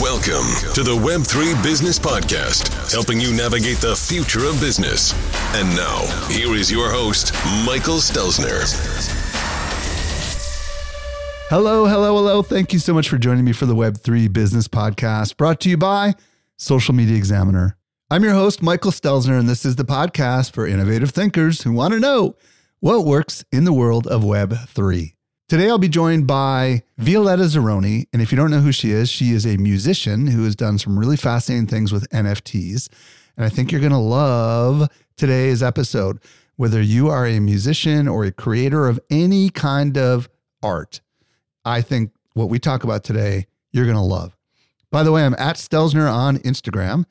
[0.00, 5.14] Welcome to the Web3 Business Podcast, helping you navigate the future of business.
[5.54, 7.32] And now, here is your host,
[7.64, 8.64] Michael Stelzner.
[11.48, 12.42] Hello, hello, hello.
[12.42, 15.76] Thank you so much for joining me for the Web3 Business Podcast, brought to you
[15.76, 16.14] by
[16.56, 17.76] Social Media Examiner.
[18.10, 21.94] I'm your host, Michael Stelzner, and this is the podcast for innovative thinkers who want
[21.94, 22.34] to know
[22.80, 25.13] what works in the world of Web3.
[25.46, 28.06] Today, I'll be joined by Violetta Zironi.
[28.14, 30.78] And if you don't know who she is, she is a musician who has done
[30.78, 32.88] some really fascinating things with NFTs.
[33.36, 34.88] And I think you're going to love
[35.18, 36.18] today's episode.
[36.56, 40.30] Whether you are a musician or a creator of any kind of
[40.62, 41.02] art,
[41.62, 44.34] I think what we talk about today, you're going to love.
[44.90, 47.04] By the way, I'm at Stelzner on Instagram,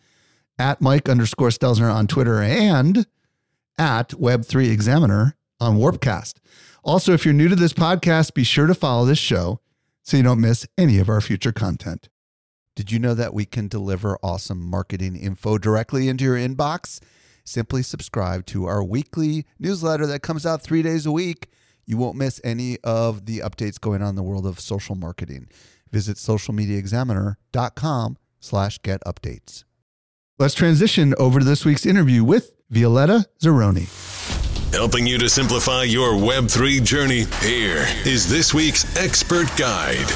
[0.58, 3.05] at Mike underscore Stelzner on Twitter, and
[3.77, 6.39] at Web3 Examiner on Warpcast.
[6.84, 9.62] Also, if you're new to this podcast, be sure to follow this show
[10.02, 12.09] so you don't miss any of our future content.
[12.76, 17.00] Did you know that we can deliver awesome marketing info directly into your inbox?
[17.45, 21.48] Simply subscribe to our weekly newsletter that comes out three days a week.
[21.86, 25.48] You won't miss any of the updates going on in the world of social marketing.
[25.89, 29.64] Visit socialmediaexaminer.com slash get updates.
[30.38, 34.42] Let's transition over to this week's interview with Violetta Zironi.
[34.73, 40.07] Helping you to simplify your Web3 journey, here is this week's expert guide.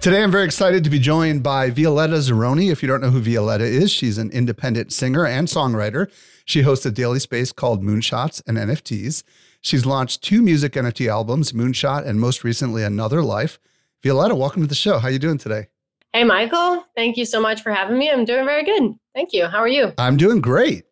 [0.00, 2.72] Today, I'm very excited to be joined by Violetta Zironi.
[2.72, 6.10] If you don't know who Violetta is, she's an independent singer and songwriter.
[6.44, 9.22] She hosts a daily space called Moonshots and NFTs.
[9.60, 13.60] She's launched two music NFT albums, Moonshot and most recently Another Life.
[14.02, 14.98] Violetta, welcome to the show.
[14.98, 15.68] How are you doing today?
[16.12, 16.84] Hey, Michael.
[16.96, 18.10] Thank you so much for having me.
[18.10, 18.94] I'm doing very good.
[19.14, 19.46] Thank you.
[19.46, 19.92] How are you?
[19.98, 20.82] I'm doing great.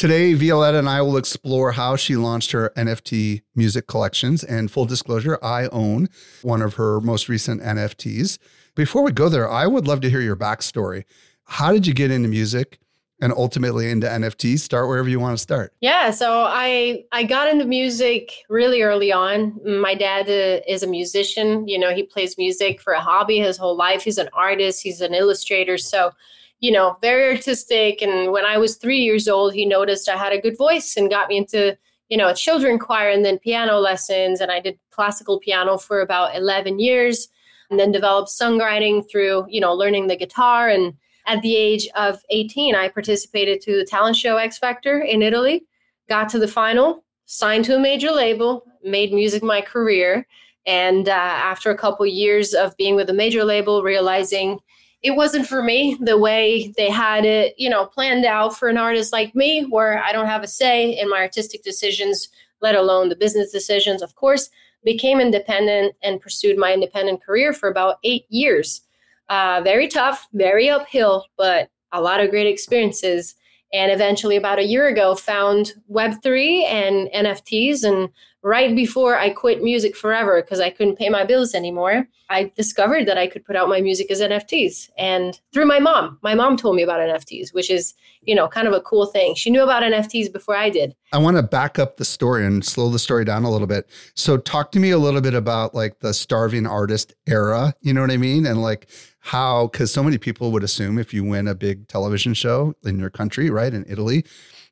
[0.00, 4.42] Today, Violetta and I will explore how she launched her NFT music collections.
[4.42, 6.08] And full disclosure, I own
[6.40, 8.38] one of her most recent NFTs.
[8.74, 11.04] Before we go there, I would love to hear your backstory.
[11.44, 12.78] How did you get into music?
[13.22, 14.60] and ultimately into NFTs.
[14.60, 15.74] Start wherever you want to start.
[15.82, 19.60] Yeah, so I I got into music really early on.
[19.62, 21.68] My dad uh, is a musician.
[21.68, 24.04] You know, he plays music for a hobby his whole life.
[24.04, 24.82] He's an artist.
[24.82, 25.76] He's an illustrator.
[25.76, 26.12] So
[26.60, 28.02] you know, very artistic.
[28.02, 31.10] And when I was three years old, he noticed I had a good voice and
[31.10, 31.76] got me into,
[32.08, 34.40] you know, a children choir and then piano lessons.
[34.40, 37.28] And I did classical piano for about 11 years
[37.70, 40.68] and then developed songwriting through, you know, learning the guitar.
[40.68, 40.94] And
[41.26, 45.64] at the age of 18, I participated to the talent show X Factor in Italy,
[46.08, 50.26] got to the final, signed to a major label, made music my career.
[50.66, 54.58] And uh, after a couple years of being with a major label, realizing
[55.02, 58.76] it wasn't for me the way they had it, you know, planned out for an
[58.76, 62.28] artist like me, where I don't have a say in my artistic decisions,
[62.60, 64.50] let alone the business decisions, of course.
[64.84, 68.82] Became independent and pursued my independent career for about eight years.
[69.28, 73.34] Uh, very tough, very uphill, but a lot of great experiences.
[73.72, 78.08] And eventually, about a year ago, found Web3 and NFTs and
[78.42, 83.06] right before I quit music forever because I couldn't pay my bills anymore, I discovered
[83.06, 84.88] that I could put out my music as NFTs.
[84.96, 88.68] And through my mom, my mom told me about NFTs, which is, you know, kind
[88.68, 89.34] of a cool thing.
[89.34, 90.94] She knew about NFTs before I did.
[91.12, 93.90] I want to back up the story and slow the story down a little bit.
[94.14, 98.00] So, talk to me a little bit about like the starving artist era, you know
[98.00, 98.46] what I mean?
[98.46, 98.88] And like
[99.20, 102.98] how, because so many people would assume if you win a big television show in
[102.98, 104.24] your country, right, in Italy,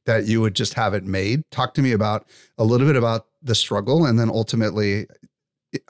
[0.08, 1.42] that you would just have it made.
[1.50, 2.26] Talk to me about
[2.56, 5.06] a little bit about the struggle and then ultimately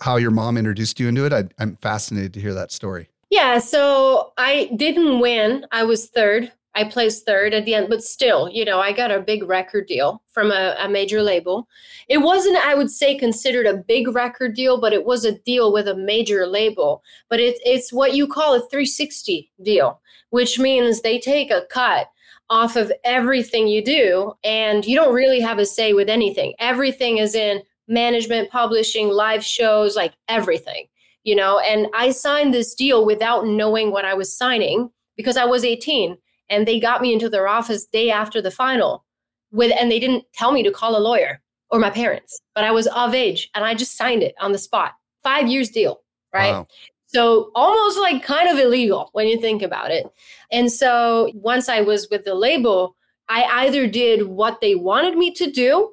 [0.00, 1.32] how your mom introduced you into it.
[1.32, 3.08] I, I'm fascinated to hear that story.
[3.30, 5.66] Yeah, so I didn't win.
[5.70, 6.50] I was third.
[6.74, 9.86] I placed third at the end, but still, you know, I got a big record
[9.86, 11.68] deal from a, a, major label.
[12.08, 15.72] It wasn't, I would say, considered a big record deal, but it was a deal
[15.72, 17.02] with a major label.
[17.28, 20.00] But it, it's what you call a 360 deal,
[20.30, 22.10] which means they take a cut
[22.50, 26.54] off of everything you do and you don't really have a say with anything.
[26.58, 30.86] Everything is in management publishing live shows like everything
[31.28, 31.58] you know?
[31.58, 36.16] And i signed this deal without knowing what i was signing because i was 18
[36.48, 39.04] and they got me into their office day after the final
[39.50, 41.40] with and they didn't tell me to call a lawyer
[41.70, 44.58] or my parents but i was of age and i just signed it on the
[44.58, 44.92] spot.
[45.22, 46.00] Five years deal
[46.32, 46.52] right?
[46.52, 46.66] Wow.
[47.08, 50.06] So almost like kind of illegal when you think about it.
[50.52, 52.96] And so once I was with the label,
[53.30, 55.92] I either did what they wanted me to do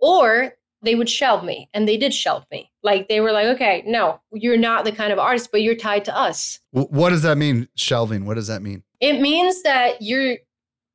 [0.00, 2.72] or they would shelve me and they did shelve me.
[2.82, 6.04] Like they were like okay no you're not the kind of artist but you're tied
[6.06, 6.58] to us.
[6.72, 8.26] What does that mean shelving?
[8.26, 8.82] What does that mean?
[9.00, 10.38] It means that you're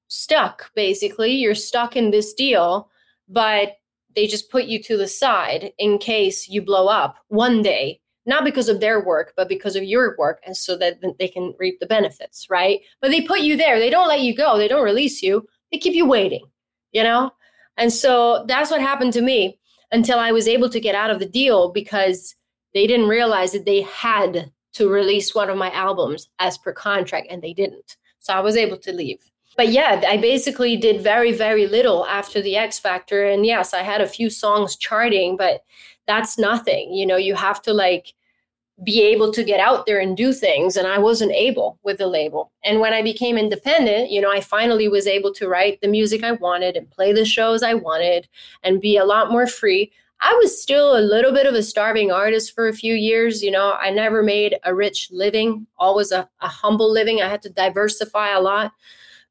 [0.07, 1.31] stuck basically.
[1.31, 2.89] You're stuck in this deal
[3.29, 3.77] but
[4.15, 8.43] they just put you to the side in case you blow up one day not
[8.43, 11.79] because of their work but because of your work and so that they can reap
[11.79, 14.83] the benefits right but they put you there they don't let you go they don't
[14.83, 16.45] release you they keep you waiting
[16.91, 17.31] you know
[17.77, 19.59] and so that's what happened to me
[19.91, 22.35] until I was able to get out of the deal because
[22.73, 27.27] they didn't realize that they had to release one of my albums as per contract
[27.29, 27.97] and they didn't.
[28.19, 29.19] So I was able to leave.
[29.57, 33.25] But yeah, I basically did very, very little after the X Factor.
[33.25, 35.63] And yes, I had a few songs charting, but
[36.07, 36.93] that's nothing.
[36.93, 38.13] You know, you have to like
[38.83, 42.07] be able to get out there and do things and i wasn't able with the
[42.07, 42.51] label.
[42.63, 46.23] And when i became independent you know i finally was able to write the music
[46.23, 48.27] i wanted and play the shows i wanted
[48.63, 49.91] and be a lot more free.
[50.23, 53.51] I was still a little bit of a starving artist for a few years you
[53.51, 53.73] know.
[53.73, 57.21] I never made a rich living always a, a humble living.
[57.21, 58.73] I had to diversify a lot.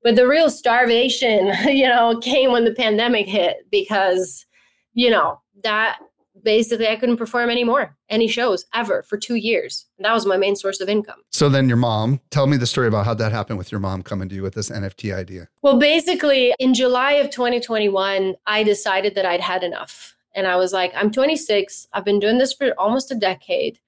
[0.02, 4.46] But the real starvation you know came when the pandemic hit because
[4.94, 5.98] you know that
[6.42, 9.86] basically I couldn't perform anymore, any shows ever for two years.
[9.98, 11.20] And that was my main source of income.
[11.30, 14.02] So then your mom, tell me the story about how that happened with your mom
[14.02, 15.48] coming to you with this NFT idea.
[15.62, 20.16] Well, basically in July of 2021, I decided that I'd had enough.
[20.34, 21.88] And I was like, I'm 26.
[21.92, 23.78] I've been doing this for almost a decade.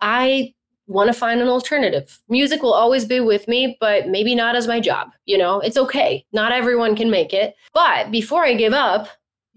[0.00, 0.54] I
[0.86, 2.20] want to find an alternative.
[2.28, 5.10] Music will always be with me, but maybe not as my job.
[5.24, 6.26] You know, it's okay.
[6.32, 7.54] Not everyone can make it.
[7.72, 9.08] But before I give up,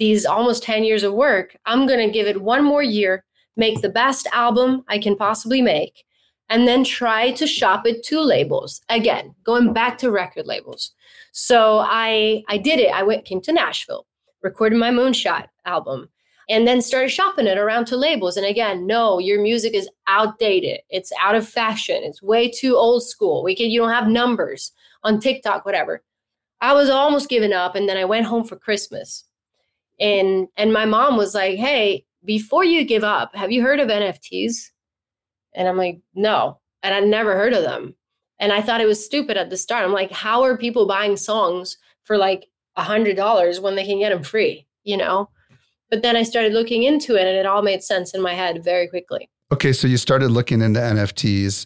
[0.03, 3.23] these almost 10 years of work, I'm going to give it one more year,
[3.55, 6.03] make the best album I can possibly make,
[6.49, 8.81] and then try to shop it to labels.
[8.89, 10.91] Again, going back to record labels.
[11.31, 12.93] So I I did it.
[12.93, 14.05] I went came to Nashville,
[14.41, 16.09] recorded my Moonshot album,
[16.49, 18.35] and then started shopping it around to labels.
[18.35, 20.81] And again, no, your music is outdated.
[20.89, 22.01] It's out of fashion.
[22.03, 23.41] It's way too old school.
[23.41, 24.73] We can you don't have numbers
[25.03, 26.03] on TikTok, whatever.
[26.59, 29.23] I was almost giving up, and then I went home for Christmas
[29.99, 33.89] and and my mom was like hey before you give up have you heard of
[33.89, 34.71] nfts
[35.53, 37.95] and i'm like no and i'd never heard of them.
[38.39, 39.85] And i thought it was stupid at the start.
[39.85, 43.99] I'm like how are people buying songs for like a hundred dollars when they can
[43.99, 44.67] get them free?
[44.83, 45.29] You know?
[45.89, 48.63] But then i started looking into it and it all made sense in my head
[48.63, 49.29] very quickly.
[49.51, 51.65] Okay so you started looking into nfts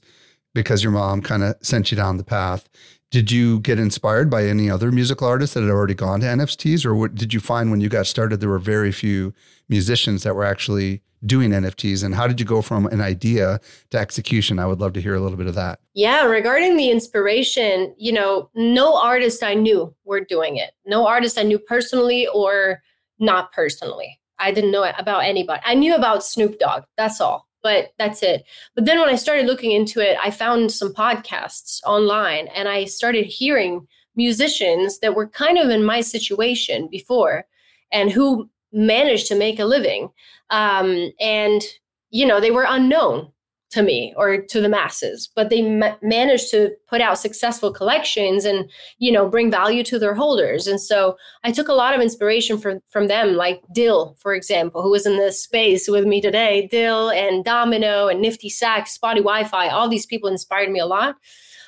[0.54, 2.68] because your mom kind of sent you down the path
[3.10, 6.86] did you get inspired by any other musical artists that had already gone to NFTs,
[6.86, 9.34] or what, did you find when you got started there were very few
[9.70, 12.04] musicians that were actually doing NFTs?
[12.04, 13.62] And how did you go from an idea
[13.92, 14.60] to execution?
[14.60, 15.80] I would love to hear a little bit of that.
[15.94, 20.72] Yeah, regarding the inspiration, you know, no artist I knew were doing it.
[20.86, 22.82] No artist I knew personally or
[23.20, 24.20] not personally.
[24.38, 25.62] I didn't know about anybody.
[25.66, 26.84] I knew about Snoop Dogg.
[26.98, 28.46] That's all but that's it.
[28.76, 32.86] But then when I started looking into it, I found some podcasts online and I
[32.86, 33.86] started hearing
[34.16, 37.44] musicians that were kind of in my situation before
[37.92, 40.08] and who managed to make a living.
[40.50, 41.62] Um, and,
[42.10, 43.34] you know, they were unknown
[43.70, 48.46] to me or to the masses but they ma- managed to put out successful collections
[48.46, 48.70] and
[49.00, 50.68] you know bring value to their holders.
[50.68, 54.82] And so i took a lot of inspiration from from them like dill for example
[54.82, 56.68] who was in this space with me today.
[56.72, 61.16] Dill and domino and nifty sax Spottie WiFi all these people inspired me a lot.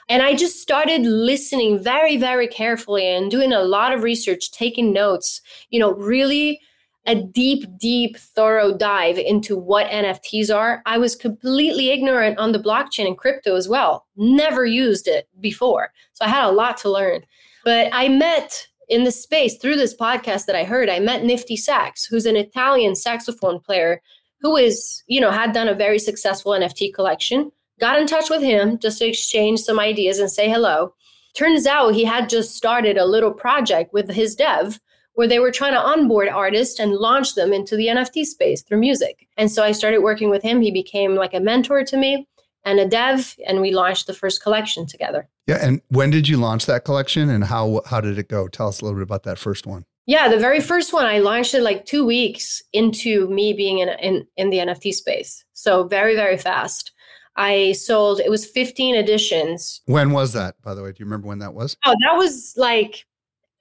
[0.07, 4.93] And i just started listening very very carefully and doing a lot of research taking
[4.93, 6.59] notes you know really
[7.05, 10.81] a deep, deep, thorough dive into what NFTs are.
[10.85, 15.91] I was completely ignorant on the blockchain and crypto as well, never used it before.
[16.13, 17.21] So I had a lot to learn.
[17.63, 21.55] But I met in the space through this podcast that I heard, I met Nifty
[21.55, 24.01] Sax, who's an Italian saxophone player
[24.41, 27.51] who is, you know, had done a very successful NFT collection.
[27.79, 30.93] Got in touch with him just to exchange some ideas and say hello.
[31.35, 34.79] Turns out he had just started a little project with his dev
[35.19, 38.79] where they were trying to onboard artists and launch them into the NFT space through
[38.79, 39.27] music.
[39.35, 40.61] And so I started working with him.
[40.61, 42.25] He became like a mentor to me
[42.63, 45.27] and a dev, and we launched the first collection together.
[45.45, 45.57] Yeah.
[45.61, 48.47] And when did you launch that collection and how how did it go?
[48.47, 49.83] Tell us a little bit about that first one.
[50.05, 53.89] Yeah, the very first one I launched it like two weeks into me being in
[53.89, 55.43] in, in the NFT space.
[55.51, 56.93] So very, very fast.
[57.35, 59.81] I sold it was 15 editions.
[59.85, 60.93] When was that, by the way?
[60.93, 61.75] Do you remember when that was?
[61.85, 63.05] Oh, that was like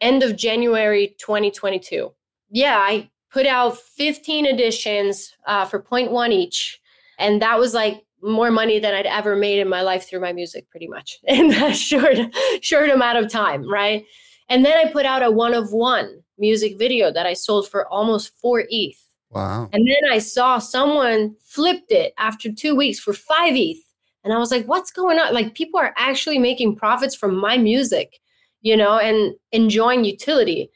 [0.00, 2.12] end of January 2022.
[2.50, 6.80] Yeah, I put out 15 editions uh, for 0.1 each.
[7.18, 10.32] And that was like more money than I'd ever made in my life through my
[10.32, 12.16] music, pretty much in that short,
[12.62, 14.04] short amount of time, right?
[14.48, 17.86] And then I put out a one of one music video that I sold for
[17.88, 19.04] almost four ETH.
[19.30, 19.68] Wow.
[19.72, 23.78] And then I saw someone flipped it after two weeks for five ETH.
[24.24, 25.34] And I was like, what's going on?
[25.34, 28.20] Like, people are actually making profits from my music,
[28.62, 30.70] you know, and enjoying utility.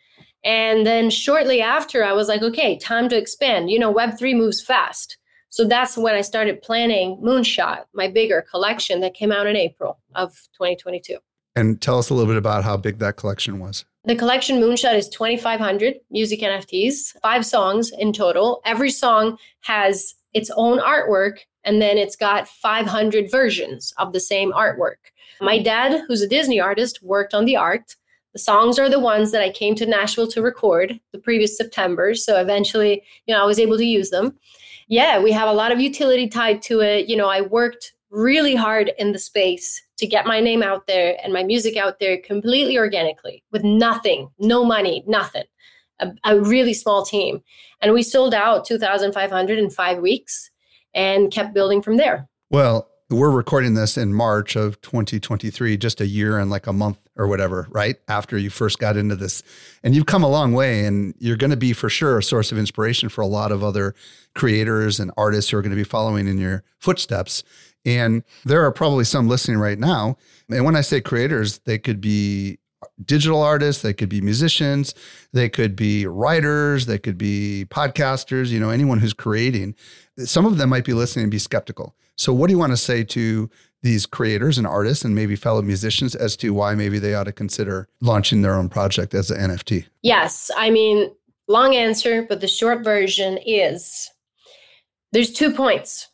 [0.44, 3.70] And then shortly after, I was like, okay, time to expand.
[3.70, 5.18] You know, Web3 moves fast.
[5.50, 9.98] So that's when I started planning Moonshot, my bigger collection that came out in April
[10.14, 11.18] of 2022.
[11.54, 13.84] And tell us a little bit about how big that collection was.
[14.04, 18.62] The collection Moonshot is 2,500 music NFTs, five songs in total.
[18.64, 24.52] Every song has its own artwork, and then it's got 500 versions of the same
[24.52, 25.12] artwork.
[25.40, 27.96] My dad, who's a Disney artist, worked on the art.
[28.32, 32.14] The songs are the ones that I came to Nashville to record the previous September.
[32.14, 34.38] So eventually, you know, I was able to use them
[34.92, 37.08] yeah, we have a lot of utility tied to it.
[37.08, 41.16] You know, I worked really hard in the space to get my name out there
[41.24, 45.44] and my music out there completely organically with nothing, no money, nothing.
[46.00, 47.42] A, a really small team.
[47.80, 50.50] And we sold out 2,500 in five weeks
[50.92, 52.28] and kept building from there.
[52.50, 56.98] Well, we're recording this in March of 2023, just a year and like a month
[57.16, 57.96] or whatever, right?
[58.08, 59.42] After you first got into this.
[59.82, 62.52] And you've come a long way and you're going to be for sure a source
[62.52, 63.94] of inspiration for a lot of other
[64.34, 67.42] creators and artists who are going to be following in your footsteps.
[67.84, 70.16] And there are probably some listening right now.
[70.48, 72.58] And when I say creators, they could be
[73.04, 74.94] digital artists, they could be musicians,
[75.32, 79.74] they could be writers, they could be podcasters, you know, anyone who's creating.
[80.18, 81.94] Some of them might be listening and be skeptical.
[82.16, 83.50] So, what do you want to say to
[83.82, 87.32] these creators and artists and maybe fellow musicians as to why maybe they ought to
[87.32, 89.86] consider launching their own project as an NFT?
[90.02, 90.50] Yes.
[90.56, 91.10] I mean,
[91.48, 94.10] long answer, but the short version is
[95.12, 96.08] there's two points.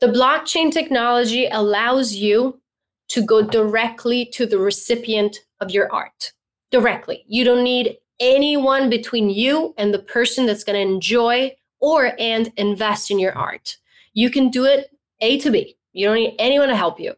[0.00, 2.60] The blockchain technology allows you
[3.08, 6.32] to go directly to the recipient of your art.
[6.70, 7.24] Directly.
[7.26, 12.52] You don't need anyone between you and the person that's going to enjoy or and
[12.56, 13.78] invest in your art.
[14.12, 15.76] You can do it A to B.
[15.92, 17.14] You don't need anyone to help you.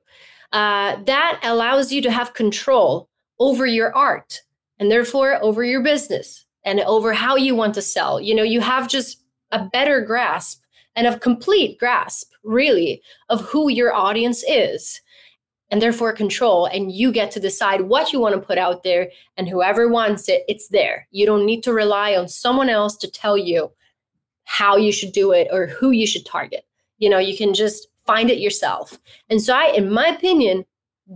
[0.53, 4.41] Uh, that allows you to have control over your art
[4.79, 8.21] and therefore over your business and over how you want to sell.
[8.21, 10.63] You know, you have just a better grasp
[10.95, 15.01] and a complete grasp, really, of who your audience is
[15.71, 16.67] and therefore control.
[16.67, 19.11] And you get to decide what you want to put out there.
[19.37, 21.09] And whoever wants it, it's there.
[21.11, 23.73] You don't need to rely on someone else to tell you
[24.45, 26.67] how you should do it or who you should target.
[26.99, 28.99] You know, you can just find it yourself.
[29.31, 30.65] And so, I, in my opinion,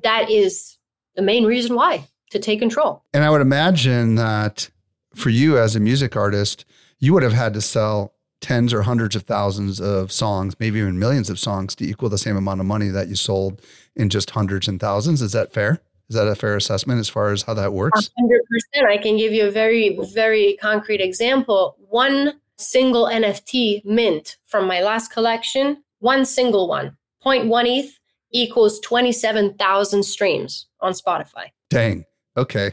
[0.02, 0.78] that is
[1.14, 3.02] the main reason why to take control.
[3.12, 4.70] And I would imagine that
[5.14, 6.64] for you as a music artist,
[6.98, 10.98] you would have had to sell tens or hundreds of thousands of songs, maybe even
[10.98, 13.62] millions of songs to equal the same amount of money that you sold
[13.94, 15.22] in just hundreds and thousands.
[15.22, 15.80] Is that fair?
[16.08, 18.10] Is that a fair assessment as far as how that works?
[18.20, 18.86] 100%.
[18.86, 21.76] I can give you a very, very concrete example.
[21.88, 27.98] One single NFT mint from my last collection, one single one, 0.1 ETH
[28.32, 31.50] equals 27,000 streams on Spotify.
[31.70, 32.04] Dang.
[32.36, 32.72] Okay.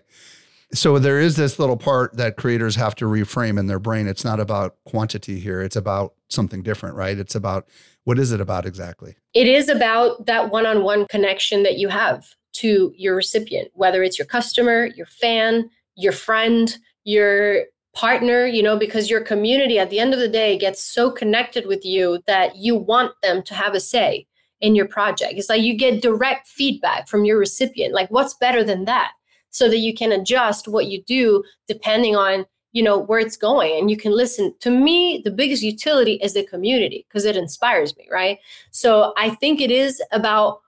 [0.73, 4.07] So there is this little part that creators have to reframe in their brain.
[4.07, 5.61] It's not about quantity here.
[5.61, 7.17] It's about something different, right?
[7.17, 7.67] It's about
[8.05, 9.15] what is it about exactly?
[9.33, 14.25] It is about that one-on-one connection that you have to your recipient, whether it's your
[14.25, 20.13] customer, your fan, your friend, your partner, you know, because your community at the end
[20.13, 23.79] of the day gets so connected with you that you want them to have a
[23.79, 24.27] say
[24.61, 25.33] in your project.
[25.35, 27.93] It's like you get direct feedback from your recipient.
[27.93, 29.11] Like, what's better than that?
[29.53, 33.79] so that you can adjust what you do depending on you know where it's going
[33.79, 37.95] and you can listen to me the biggest utility is the community because it inspires
[37.95, 38.39] me right
[38.71, 40.59] so i think it is about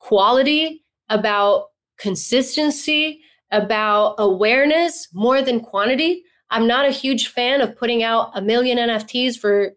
[0.00, 1.66] quality about
[1.98, 3.20] consistency
[3.52, 8.78] about awareness more than quantity i'm not a huge fan of putting out a million
[8.78, 9.72] nfts for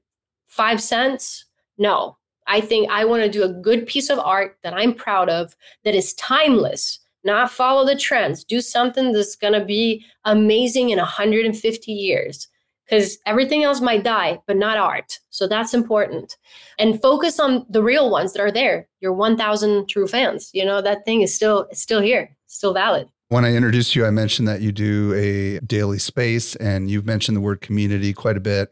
[0.46, 1.46] five cents
[1.78, 5.30] no i think i want to do a good piece of art that i'm proud
[5.30, 8.44] of that is timeless not follow the trends.
[8.44, 12.48] Do something that's going to be amazing in 150 years
[12.86, 15.20] because everything else might die, but not art.
[15.30, 16.38] So that's important.
[16.78, 18.88] And focus on the real ones that are there.
[19.00, 20.50] Your 1,000 true fans.
[20.54, 23.08] You know that thing is still still here, still valid.
[23.34, 27.36] When I introduced you, I mentioned that you do a daily space, and you've mentioned
[27.36, 28.72] the word community quite a bit.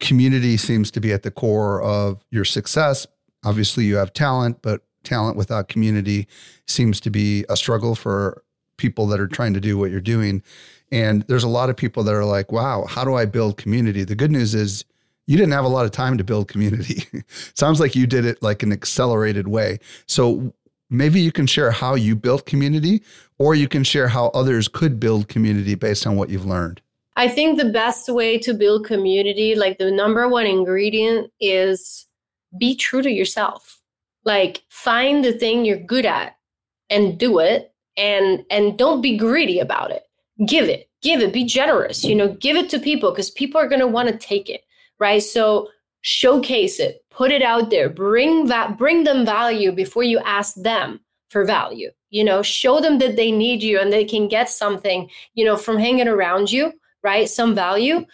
[0.00, 3.06] Community seems to be at the core of your success.
[3.42, 6.28] Obviously, you have talent, but talent without community
[6.66, 8.44] seems to be a struggle for
[8.76, 10.42] people that are trying to do what you're doing.
[10.90, 14.04] And there's a lot of people that are like, wow, how do I build community?
[14.04, 14.84] The good news is
[15.26, 17.06] you didn't have a lot of time to build community.
[17.54, 19.78] Sounds like you did it like an accelerated way.
[20.04, 20.52] So
[20.92, 23.02] maybe you can share how you built community
[23.38, 26.80] or you can share how others could build community based on what you've learned.
[27.16, 32.06] I think the best way to build community, like the number one ingredient is
[32.58, 33.80] be true to yourself.
[34.24, 36.36] Like find the thing you're good at
[36.88, 40.04] and do it and and don't be greedy about it.
[40.46, 40.88] Give it.
[41.02, 41.32] Give it.
[41.32, 42.04] Be generous.
[42.04, 44.62] You know, give it to people because people are going to want to take it,
[44.98, 45.22] right?
[45.22, 45.68] So
[46.02, 47.01] showcase it.
[47.14, 47.88] Put it out there.
[47.88, 51.90] Bring that bring them value before you ask them for value.
[52.10, 55.56] You know, show them that they need you and they can get something, you know,
[55.56, 57.28] from hanging around you right?
[57.28, 58.06] Some value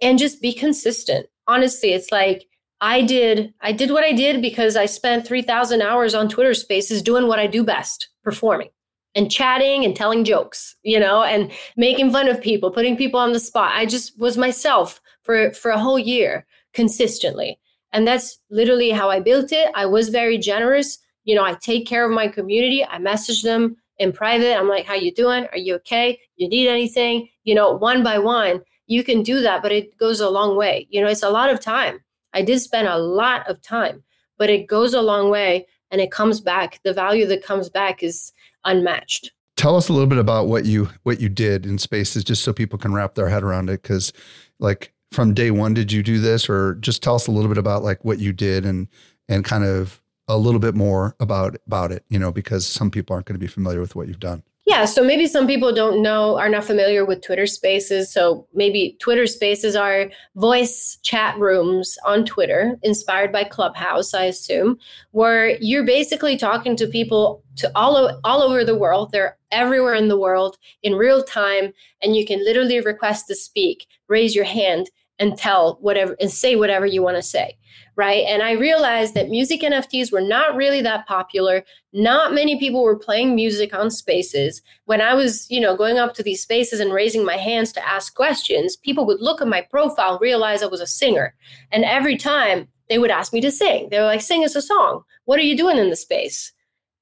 [0.00, 1.26] and just be consistent.
[1.46, 2.46] Honestly, it's like
[2.80, 7.02] I did I did what I did because I spent 3000 hours on Twitter Spaces
[7.02, 8.68] doing what I do best, performing
[9.14, 13.32] and chatting and telling jokes, you know, and making fun of people, putting people on
[13.32, 13.72] the spot.
[13.74, 17.58] I just was myself for for a whole year consistently.
[17.94, 19.70] And that's literally how I built it.
[19.74, 20.98] I was very generous.
[21.24, 22.84] You know, I take care of my community.
[22.84, 24.58] I message them in private.
[24.58, 25.46] I'm like, how you doing?
[25.52, 26.18] Are you okay?
[26.36, 27.28] You need anything?
[27.44, 30.88] You know, one by one, you can do that, but it goes a long way.
[30.90, 32.00] You know, it's a lot of time.
[32.32, 34.02] I did spend a lot of time,
[34.38, 36.80] but it goes a long way and it comes back.
[36.82, 38.32] The value that comes back is
[38.64, 39.30] unmatched.
[39.56, 42.52] Tell us a little bit about what you what you did in spaces just so
[42.52, 44.12] people can wrap their head around it cuz
[44.58, 47.58] like from day 1 did you do this or just tell us a little bit
[47.58, 48.88] about like what you did and
[49.28, 53.14] and kind of a little bit more about about it, you know, because some people
[53.14, 54.42] aren't going to be familiar with what you've done.
[54.66, 58.10] Yeah, so maybe some people don't know, are not familiar with Twitter Spaces.
[58.10, 64.78] So maybe Twitter Spaces are voice chat rooms on Twitter, inspired by Clubhouse, I assume,
[65.10, 69.12] where you're basically talking to people to all all over the world.
[69.12, 73.86] They're everywhere in the world in real time, and you can literally request to speak,
[74.08, 77.56] raise your hand, and tell whatever and say whatever you want to say
[77.96, 78.24] right?
[78.26, 81.64] And i realized that music nfts were not really that popular.
[81.92, 84.62] Not many people were playing music on spaces.
[84.86, 87.86] When i was you know going up to these spaces and raising my hands to
[87.86, 91.34] ask questions people would look at my profile realize i was a singer.
[91.70, 93.88] And every time they would ask me to sing.
[93.90, 95.04] They were like sing us a song.
[95.24, 96.52] What are you doing in the space?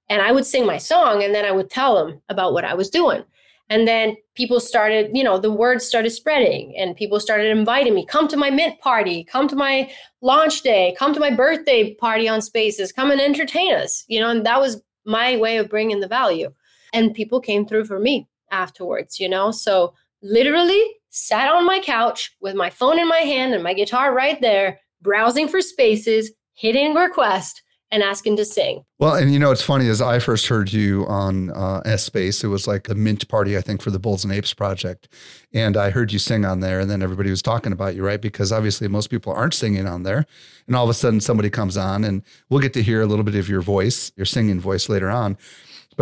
[0.08, 2.74] And i would sing my song and then i would tell them about what i
[2.74, 3.24] was doing
[3.68, 8.04] and then people started, you know, the word started spreading and people started inviting me,
[8.04, 12.28] come to my mint party, come to my launch day, come to my birthday party
[12.28, 16.00] on spaces, come and entertain us, you know, and that was my way of bringing
[16.00, 16.52] the value.
[16.92, 19.50] And people came through for me afterwards, you know.
[19.50, 24.14] So literally sat on my couch with my phone in my hand and my guitar
[24.14, 27.61] right there, browsing for spaces, hitting request,
[27.92, 28.84] and ask him to sing.
[28.98, 32.42] Well, and you know, it's funny as I first heard you on uh, S Space,
[32.42, 35.08] it was like a mint party, I think, for the Bulls and Apes project.
[35.52, 38.20] And I heard you sing on there, and then everybody was talking about you, right?
[38.20, 40.24] Because obviously most people aren't singing on there.
[40.66, 43.24] And all of a sudden somebody comes on, and we'll get to hear a little
[43.24, 45.36] bit of your voice, your singing voice later on.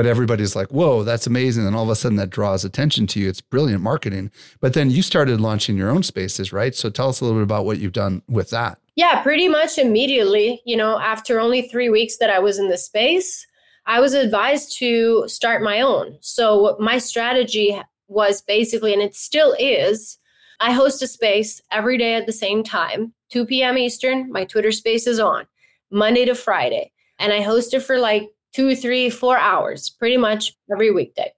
[0.00, 1.66] But everybody's like, whoa, that's amazing.
[1.66, 3.28] And all of a sudden that draws attention to you.
[3.28, 4.30] It's brilliant marketing.
[4.58, 6.74] But then you started launching your own spaces, right?
[6.74, 8.78] So tell us a little bit about what you've done with that.
[8.96, 10.62] Yeah, pretty much immediately.
[10.64, 13.46] You know, after only three weeks that I was in the space,
[13.84, 16.16] I was advised to start my own.
[16.22, 20.16] So my strategy was basically, and it still is,
[20.60, 23.76] I host a space every day at the same time, 2 p.m.
[23.76, 24.32] Eastern.
[24.32, 25.46] My Twitter space is on
[25.90, 26.90] Monday to Friday.
[27.18, 31.32] And I host it for like two, three, four hours, pretty much every weekday.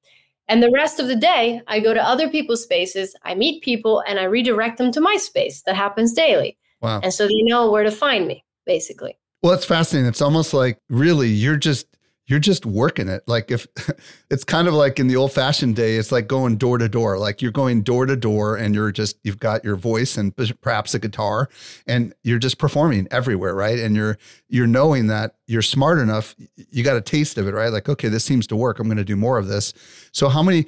[0.49, 4.03] And the rest of the day, I go to other people's spaces, I meet people,
[4.07, 5.63] and I redirect them to my space.
[5.63, 6.59] That happens daily.
[6.81, 7.01] Wow.
[7.03, 9.17] And so they know where to find me, basically.
[9.43, 10.09] Well, it's fascinating.
[10.09, 11.87] It's almost like really you're just
[12.27, 13.23] you're just working it.
[13.27, 13.67] Like if
[14.31, 17.19] it's kind of like in the old fashioned day, it's like going door to door.
[17.19, 20.95] Like you're going door to door and you're just you've got your voice and perhaps
[20.95, 21.49] a guitar
[21.87, 23.79] and you're just performing everywhere, right?
[23.79, 26.35] And you're you're knowing that you're smart enough,
[26.71, 27.73] you got a taste of it, right?
[27.73, 28.79] Like, okay, this seems to work.
[28.79, 29.75] I'm going to do more of this.
[30.13, 30.67] So how many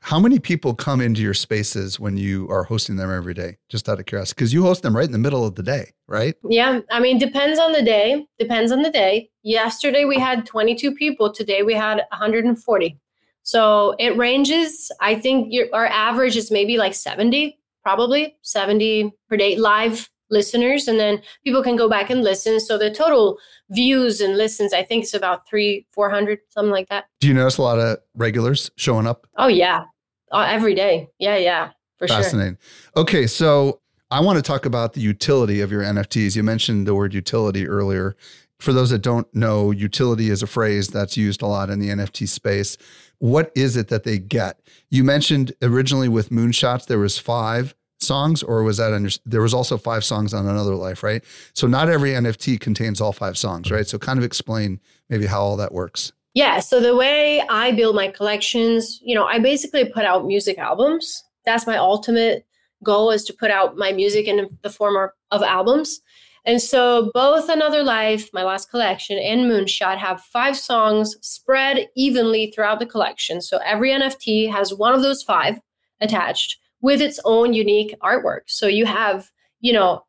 [0.00, 3.56] how many people come into your spaces when you are hosting them every day?
[3.68, 5.92] Just out of curiosity, because you host them right in the middle of the day,
[6.06, 6.34] right?
[6.48, 6.80] Yeah.
[6.90, 8.26] I mean, depends on the day.
[8.38, 9.30] Depends on the day.
[9.42, 11.32] Yesterday we had 22 people.
[11.32, 12.98] Today we had 140.
[13.42, 14.90] So it ranges.
[15.00, 20.88] I think your, our average is maybe like 70, probably 70 per day live listeners.
[20.88, 22.60] And then people can go back and listen.
[22.60, 23.38] So the total
[23.70, 27.06] views and listens, I think it's about three, 400, something like that.
[27.20, 29.26] Do you notice a lot of regulars showing up?
[29.36, 29.84] Oh, yeah
[30.32, 31.08] uh, every day.
[31.18, 32.58] Yeah, yeah, for Fascinating.
[32.60, 33.02] Sure.
[33.02, 36.36] Okay, so I want to talk about the utility of your NFTs.
[36.36, 38.16] You mentioned the word utility earlier.
[38.58, 41.88] For those that don't know, utility is a phrase that's used a lot in the
[41.88, 42.78] NFT space.
[43.18, 44.60] What is it that they get?
[44.88, 49.18] You mentioned originally with moonshots there was 5 songs, or was that your?
[49.24, 51.24] There was also five songs on Another Life, right?
[51.54, 53.86] So not every NFT contains all five songs, right?
[53.86, 56.12] So kind of explain maybe how all that works.
[56.34, 56.60] Yeah.
[56.60, 61.24] So the way I build my collections, you know, I basically put out music albums.
[61.46, 62.46] That's my ultimate
[62.84, 66.00] goal is to put out my music in the form of, of albums.
[66.44, 72.52] And so both Another Life, my last collection, and Moonshot have five songs spread evenly
[72.54, 73.40] throughout the collection.
[73.40, 75.58] So every NFT has one of those five
[76.00, 78.42] attached with its own unique artwork.
[78.46, 80.04] So you have, you know,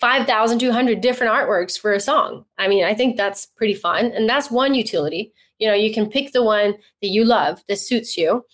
[0.00, 2.44] 5,200 different artworks for a song.
[2.58, 4.06] I mean, I think that's pretty fun.
[4.12, 5.32] And that's one utility.
[5.58, 8.44] You know, you can pick the one that you love that suits you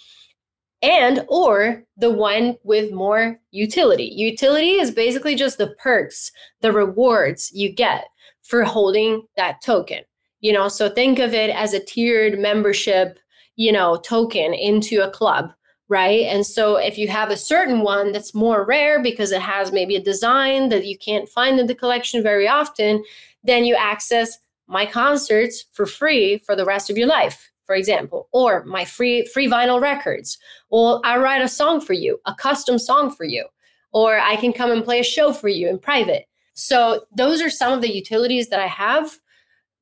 [0.82, 4.12] and or the one with more utility.
[4.14, 8.04] Utility is basically just the perks, the rewards you get
[8.42, 10.00] for holding that token.
[10.40, 13.18] You know, so think of it as a tiered membership,
[13.54, 15.52] you know, token into a club,
[15.92, 16.22] right?
[16.22, 19.94] And so if you have a certain one that's more rare because it has maybe
[19.94, 23.04] a design that you can't find in the collection very often,
[23.44, 28.28] then you access my concerts for free for the rest of your life for example,
[28.32, 30.36] or my free free vinyl records,
[30.70, 33.46] or I write a song for you, a custom song for you,
[33.92, 36.26] or I can come and play a show for you in private.
[36.54, 39.18] So those are some of the utilities that I have.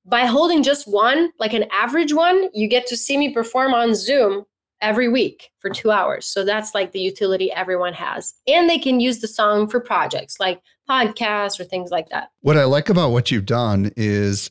[0.04, 3.94] By holding just one, like an average one, you get to see me perform on
[3.94, 4.44] Zoom
[4.80, 6.26] every week for two hours.
[6.26, 8.34] So that's like the utility everyone has.
[8.46, 12.30] And they can use the song for projects like podcasts or things like that.
[12.40, 14.50] What I like about what you've done is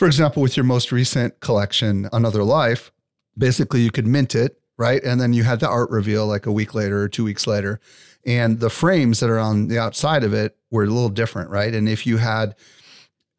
[0.00, 2.90] for example, with your most recent collection, Another Life,
[3.36, 5.04] basically you could mint it, right?
[5.04, 7.80] And then you had the art reveal like a week later or two weeks later.
[8.24, 11.74] And the frames that are on the outside of it were a little different, right?
[11.74, 12.54] And if you had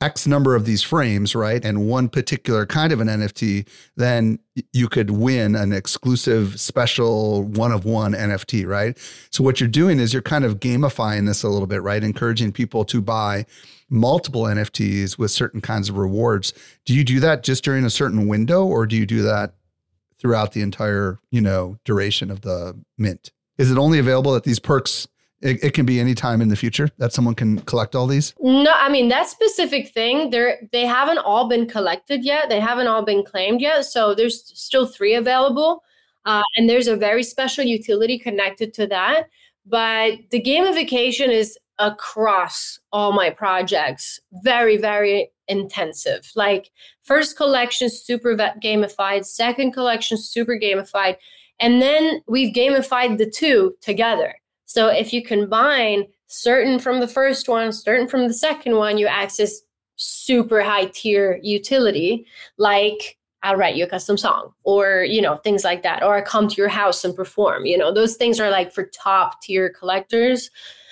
[0.01, 4.39] X number of these frames, right, and one particular kind of an NFT, then
[4.73, 8.97] you could win an exclusive special one of one NFT, right?
[9.29, 12.03] So what you're doing is you're kind of gamifying this a little bit, right?
[12.03, 13.45] Encouraging people to buy
[13.89, 16.53] multiple NFTs with certain kinds of rewards.
[16.85, 19.53] Do you do that just during a certain window or do you do that
[20.17, 23.31] throughout the entire, you know, duration of the mint?
[23.57, 25.07] Is it only available at these perks?
[25.41, 28.35] It, it, can be any time in the future that someone can collect all these.
[28.39, 30.29] No, I mean that specific thing.
[30.29, 32.47] They're they haven't all been collected yet.
[32.49, 33.85] They haven't all been claimed yet.
[33.85, 35.83] So there's still three available,
[36.25, 39.29] uh, and there's a very special utility connected to that.
[39.65, 46.69] But the gamification is across all my projects very very intensive like
[47.01, 51.15] first collection super gamified second collection super gamified
[51.59, 54.35] and then we've gamified the two together
[54.71, 59.05] so if you combine certain from the first one certain from the second one you
[59.05, 59.61] access
[59.97, 62.25] super high tier utility
[62.57, 66.03] like I'll write you a custom song or, you know, things like that.
[66.03, 67.65] Or I come to your house and perform.
[67.65, 70.51] You know, those things are like for top tier collectors.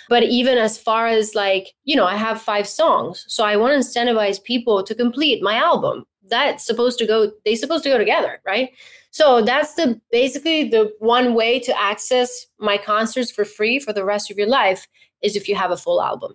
[0.09, 3.23] But even as far as like, you know, I have five songs.
[3.27, 6.05] So I want to incentivize people to complete my album.
[6.27, 8.71] That's supposed to go, they supposed to go together, right?
[9.11, 14.05] So that's the basically the one way to access my concerts for free for the
[14.05, 14.87] rest of your life
[15.21, 16.33] is if you have a full album.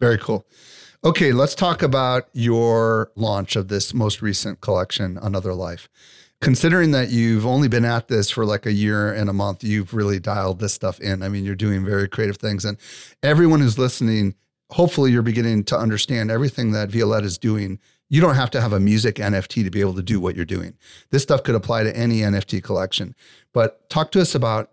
[0.00, 0.46] Very cool.
[1.04, 5.88] Okay, let's talk about your launch of this most recent collection, Another Life
[6.44, 9.94] considering that you've only been at this for like a year and a month, you've
[9.94, 11.22] really dialed this stuff in.
[11.22, 12.66] I mean, you're doing very creative things.
[12.66, 12.76] And
[13.22, 14.34] everyone who's listening,
[14.70, 17.80] hopefully you're beginning to understand everything that Violette is doing.
[18.14, 20.44] You don't have to have a music NFT to be able to do what you're
[20.44, 20.78] doing.
[21.10, 23.16] This stuff could apply to any NFT collection.
[23.52, 24.70] But talk to us about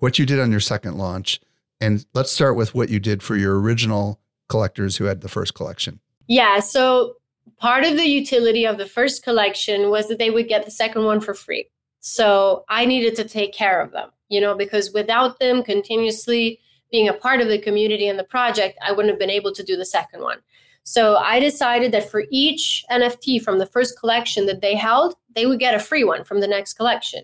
[0.00, 1.40] what you did on your second launch.
[1.80, 5.54] And let's start with what you did for your original collectors who had the first
[5.54, 6.00] collection.
[6.26, 6.60] Yeah.
[6.60, 7.14] So
[7.56, 11.04] part of the utility of the first collection was that they would get the second
[11.04, 11.70] one for free.
[12.00, 17.08] So I needed to take care of them, you know, because without them continuously being
[17.08, 19.78] a part of the community and the project, I wouldn't have been able to do
[19.78, 20.40] the second one.
[20.84, 25.46] So I decided that for each NFT from the first collection that they held, they
[25.46, 27.22] would get a free one from the next collection.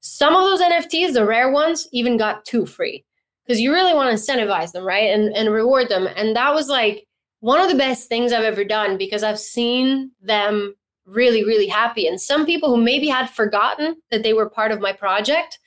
[0.00, 3.04] Some of those NFTs, the rare ones, even got two free
[3.46, 5.10] because you really want to incentivize them, right?
[5.10, 6.08] And, and reward them.
[6.16, 7.06] And that was like,
[7.44, 12.06] one of the best things I've ever done because I've seen them really, really happy.
[12.06, 15.58] And some people who maybe had forgotten that they were part of my project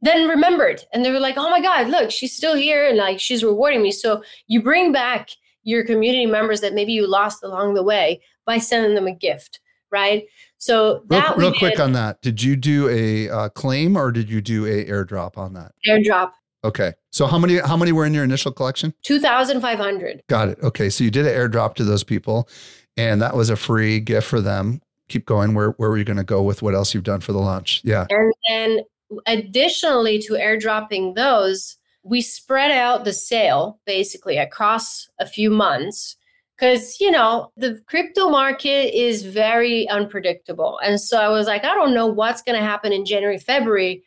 [0.00, 3.20] then remembered and they were like, oh my God, look, she's still here and like
[3.20, 3.92] she's rewarding me.
[3.92, 5.28] So you bring back
[5.66, 9.60] your community members that maybe you lost along the way by sending them a gift,
[9.90, 10.24] right?
[10.58, 12.22] So that real, real quick on that.
[12.22, 15.72] Did you do a uh, claim or did you do a airdrop on that?
[15.86, 16.30] Airdrop.
[16.64, 16.94] Okay.
[17.10, 18.94] So how many how many were in your initial collection?
[19.02, 20.22] 2500.
[20.28, 20.58] Got it.
[20.62, 20.88] Okay.
[20.88, 22.48] So you did an airdrop to those people
[22.96, 24.80] and that was a free gift for them.
[25.08, 25.54] Keep going.
[25.54, 27.80] Where where were you going to go with what else you've done for the launch?
[27.84, 28.06] Yeah.
[28.08, 28.80] And then
[29.26, 31.76] additionally to airdropping those,
[32.06, 36.16] we spread out the sale basically across a few months
[36.56, 40.78] because you know the crypto market is very unpredictable.
[40.82, 44.04] And so i was like i don't know what's going to happen in january february.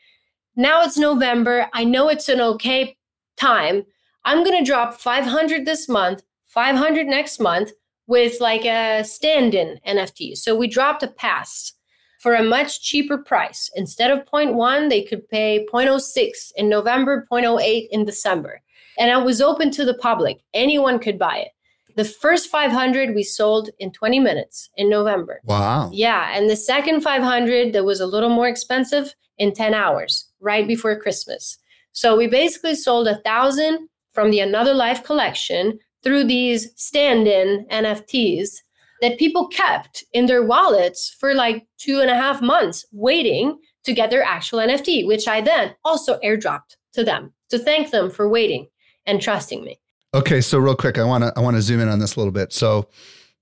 [0.56, 1.68] Now it's november.
[1.74, 2.98] I know it's an okay
[3.38, 3.84] time.
[4.26, 7.72] I'm going to drop 500 this month 500 next month
[8.08, 11.74] with like a stand-in nft so we dropped a pass
[12.20, 13.72] for a much cheaper price.
[13.76, 18.62] Instead of 0.1, they could pay 0.06 in November, 0.08 in December.
[19.00, 20.42] And I was open to the public.
[20.54, 21.52] Anyone could buy it.
[21.96, 25.40] The first 500 we sold in 20 minutes in November.
[25.46, 25.90] Wow.
[25.94, 26.32] Yeah.
[26.34, 31.00] And the second 500 that was a little more expensive in 10 hours, right before
[31.00, 31.58] Christmas.
[31.94, 37.66] So we basically sold a thousand from the Another Life collection through these stand in
[37.72, 38.62] NFTs
[39.02, 43.94] that people kept in their wallets for like two and a half months waiting to
[43.94, 48.28] get their actual NFT, which I then also airdropped to them to thank them for
[48.28, 48.68] waiting
[49.06, 49.80] and trusting me.
[50.14, 52.20] Okay, so real quick, I want to I want to zoom in on this a
[52.20, 52.52] little bit.
[52.52, 52.90] So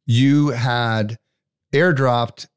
[0.05, 1.17] you had
[1.73, 2.47] airdropped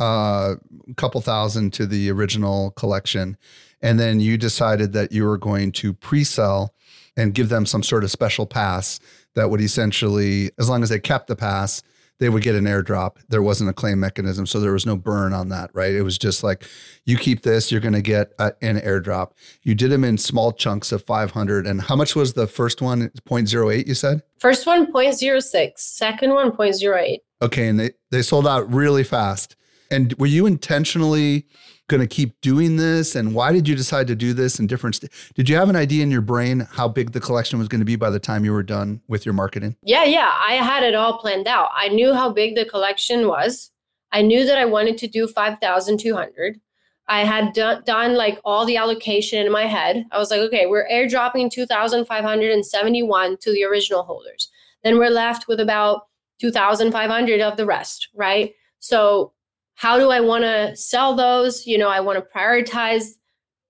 [0.00, 0.54] uh,
[0.88, 3.36] a couple thousand to the original collection,
[3.82, 6.74] and then you decided that you were going to pre-sell
[7.16, 9.00] and give them some sort of special pass
[9.34, 11.82] that would essentially, as long as they kept the pass,
[12.18, 13.16] they would get an airdrop.
[13.28, 15.94] There wasn't a claim mechanism, so there was no burn on that, right?
[15.94, 16.64] It was just like,
[17.04, 19.32] you keep this, you're going to get a, an airdrop.
[19.62, 21.66] You did them in small chunks of 500.
[21.66, 23.10] And how much was the first one?
[23.28, 24.22] 0.08, you said?
[24.38, 25.78] First one, 0.06.
[25.78, 27.18] Second one, 0.08.
[27.40, 29.56] Okay, and they, they sold out really fast.
[29.90, 31.46] And were you intentionally
[31.88, 33.16] going to keep doing this?
[33.16, 34.96] And why did you decide to do this And different?
[34.96, 37.80] St- did you have an idea in your brain how big the collection was going
[37.80, 39.76] to be by the time you were done with your marketing?
[39.82, 41.70] Yeah, yeah, I had it all planned out.
[41.74, 43.70] I knew how big the collection was.
[44.12, 46.60] I knew that I wanted to do five thousand two hundred.
[47.08, 50.04] I had done, done like all the allocation in my head.
[50.12, 54.50] I was like, okay, we're airdropping 2,571 to the original holders.
[54.84, 56.02] Then we're left with about
[56.40, 58.52] 2,500 of the rest, right?
[58.78, 59.32] So
[59.78, 61.64] how do I want to sell those?
[61.64, 63.10] You know, I want to prioritize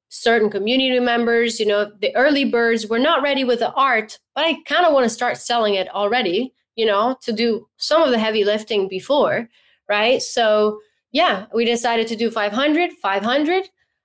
[0.09, 1.61] certain community members.
[1.61, 4.95] You know, the early birds were not ready with the art, but I kind of
[4.95, 8.89] want to start selling it already, you know, to do some of the heavy lifting
[8.89, 9.51] before,
[9.87, 10.23] right?
[10.23, 10.81] So,
[11.13, 13.65] yeah, we decided to do 500, 500,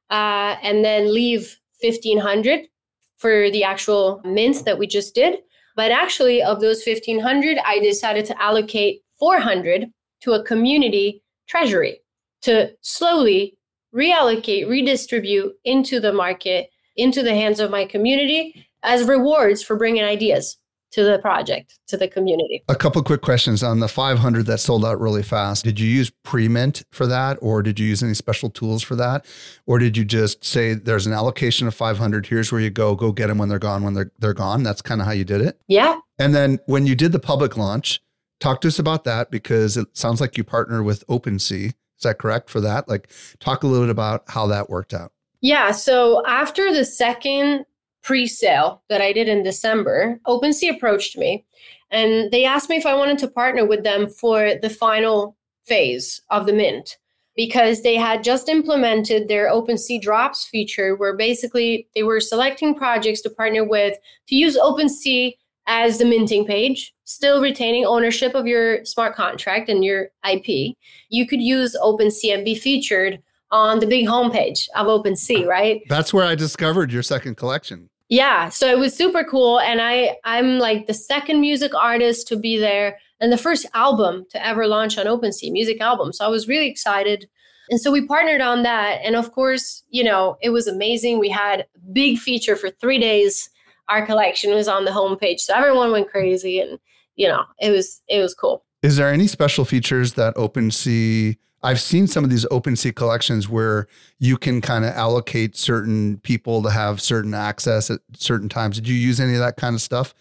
[0.09, 2.67] uh, and then leave 1500
[3.15, 5.39] for the actual mints that we just did.
[5.77, 9.89] But actually, of those 1500, I decided to allocate 400
[10.23, 11.99] to a community treasury
[12.43, 13.57] to slowly
[13.95, 20.03] reallocate, redistribute into the market, into the hands of my community as rewards for bringing
[20.03, 20.57] ideas
[20.93, 22.63] to the project, to the community.
[22.69, 25.63] A couple quick questions on the 500 that sold out really fast.
[25.63, 29.25] Did you use pre-mint for that or did you use any special tools for that?
[29.65, 33.11] Or did you just say there's an allocation of 500, here's where you go, go
[33.11, 34.61] get them when they're gone when they're they're gone?
[34.61, 35.59] That's kind of how you did it?
[35.67, 35.97] Yeah.
[36.19, 37.99] And then when you did the public launch,
[38.43, 41.67] Talk to us about that because it sounds like you partner with OpenSea.
[41.67, 42.89] Is that correct for that?
[42.89, 45.13] Like, talk a little bit about how that worked out.
[45.39, 45.71] Yeah.
[45.71, 47.65] So after the second
[48.03, 51.45] pre-sale that I did in December, OpenSea approached me
[51.89, 56.21] and they asked me if I wanted to partner with them for the final phase
[56.29, 56.97] of the mint
[57.37, 63.21] because they had just implemented their OpenSea drops feature where basically they were selecting projects
[63.21, 68.83] to partner with to use OpenSea as the minting page, still retaining ownership of your
[68.85, 70.75] smart contract and your IP.
[71.09, 75.81] You could use OpenSea and be featured on the big homepage of OpenSea, right?
[75.89, 77.89] That's where I discovered your second collection.
[78.09, 82.35] Yeah, so it was super cool and I I'm like the second music artist to
[82.35, 86.13] be there and the first album to ever launch on OpenSea, music album.
[86.13, 87.27] So I was really excited.
[87.69, 91.19] And so we partnered on that and of course, you know, it was amazing.
[91.19, 93.49] We had big feature for 3 days
[93.89, 95.39] our collection was on the homepage.
[95.39, 96.79] So everyone went crazy and
[97.15, 98.65] you know, it was it was cool.
[98.81, 103.87] Is there any special features that OpenSea I've seen some of these OpenSea collections where
[104.19, 108.75] you can kind of allocate certain people to have certain access at certain times.
[108.75, 110.13] Did you use any of that kind of stuff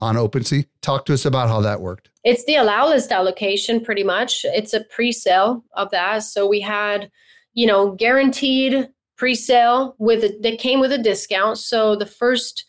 [0.00, 0.66] on OpenSea?
[0.82, 2.10] Talk to us about how that worked.
[2.24, 4.44] It's the allow list allocation pretty much.
[4.44, 6.24] It's a pre-sale of that.
[6.24, 7.12] So we had,
[7.54, 11.58] you know, guaranteed pre-sale with a, that came with a discount.
[11.58, 12.64] So the first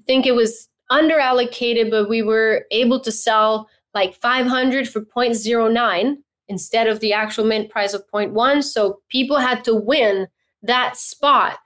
[0.00, 5.00] I think it was under allocated, but we were able to sell like 500 for
[5.00, 6.16] 0.09
[6.48, 8.62] instead of the actual mint price of 0.1.
[8.62, 10.28] So people had to win
[10.62, 11.58] that spot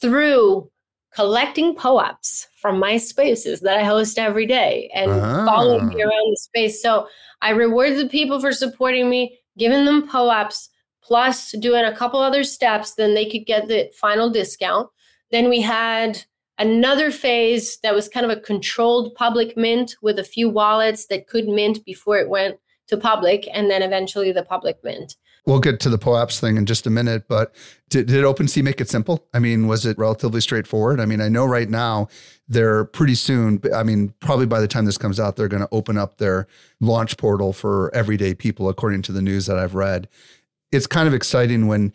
[0.00, 0.70] through
[1.14, 5.44] collecting POAPs from my spaces that I host every day and ah.
[5.44, 6.80] following me around the space.
[6.80, 7.06] So
[7.42, 10.68] I rewarded the people for supporting me, giving them POAPs,
[11.02, 14.88] plus doing a couple other steps, then they could get the final discount.
[15.30, 16.24] Then we had
[16.60, 21.26] another phase that was kind of a controlled public mint with a few wallets that
[21.26, 25.16] could mint before it went to public, and then eventually the public mint.
[25.46, 27.54] We'll get to the POAPs thing in just a minute, but
[27.88, 29.26] did, did OpenSea make it simple?
[29.32, 31.00] I mean, was it relatively straightforward?
[31.00, 32.08] I mean, I know right now
[32.46, 35.68] they're pretty soon, I mean, probably by the time this comes out, they're going to
[35.72, 36.46] open up their
[36.78, 40.08] launch portal for everyday people, according to the news that I've read.
[40.72, 41.94] It's kind of exciting when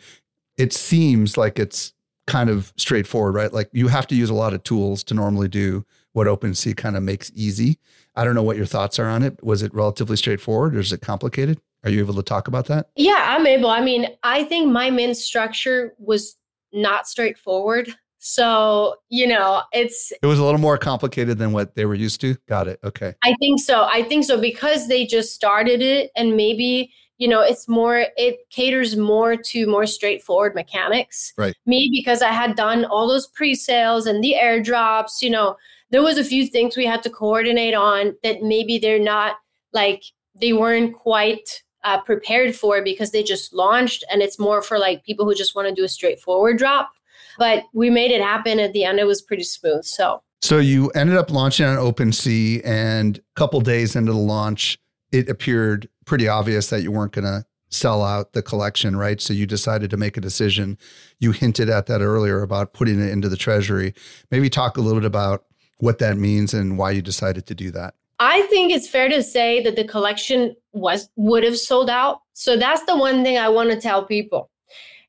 [0.57, 1.93] it seems like it's
[2.27, 3.53] kind of straightforward, right?
[3.53, 6.95] Like you have to use a lot of tools to normally do what OpenSea kind
[6.95, 7.77] of makes easy.
[8.15, 9.43] I don't know what your thoughts are on it.
[9.43, 11.59] Was it relatively straightforward or is it complicated?
[11.83, 12.89] Are you able to talk about that?
[12.95, 13.69] Yeah, I'm able.
[13.69, 16.35] I mean, I think my mint structure was
[16.73, 17.93] not straightforward.
[18.17, 22.21] So, you know, it's It was a little more complicated than what they were used
[22.21, 22.35] to.
[22.47, 22.79] Got it.
[22.83, 23.13] Okay.
[23.23, 23.83] I think so.
[23.83, 28.37] I think so because they just started it and maybe you know it's more it
[28.49, 31.33] caters more to more straightforward mechanics.
[31.37, 31.55] Right.
[31.65, 35.57] Me because i had done all those pre-sales and the airdrops you know
[35.91, 39.37] there was a few things we had to coordinate on that maybe they're not
[39.73, 40.03] like
[40.39, 45.05] they weren't quite uh, prepared for because they just launched and it's more for like
[45.05, 46.91] people who just want to do a straightforward drop.
[47.37, 48.59] But we made it happen.
[48.59, 50.21] At the end it was pretty smooth so.
[50.41, 54.77] So you ended up launching on OpenSea, and a couple days into the launch,
[55.15, 59.21] it appeared pretty obvious that you weren't going to sell out the collection, right?
[59.21, 60.77] So you decided to make a decision.
[61.19, 63.93] You hinted at that earlier about putting it into the treasury.
[64.29, 65.45] Maybe talk a little bit about
[65.79, 67.95] what that means and why you decided to do that.
[68.19, 72.21] I think it's fair to say that the collection was would have sold out.
[72.33, 74.49] So that's the one thing I want to tell people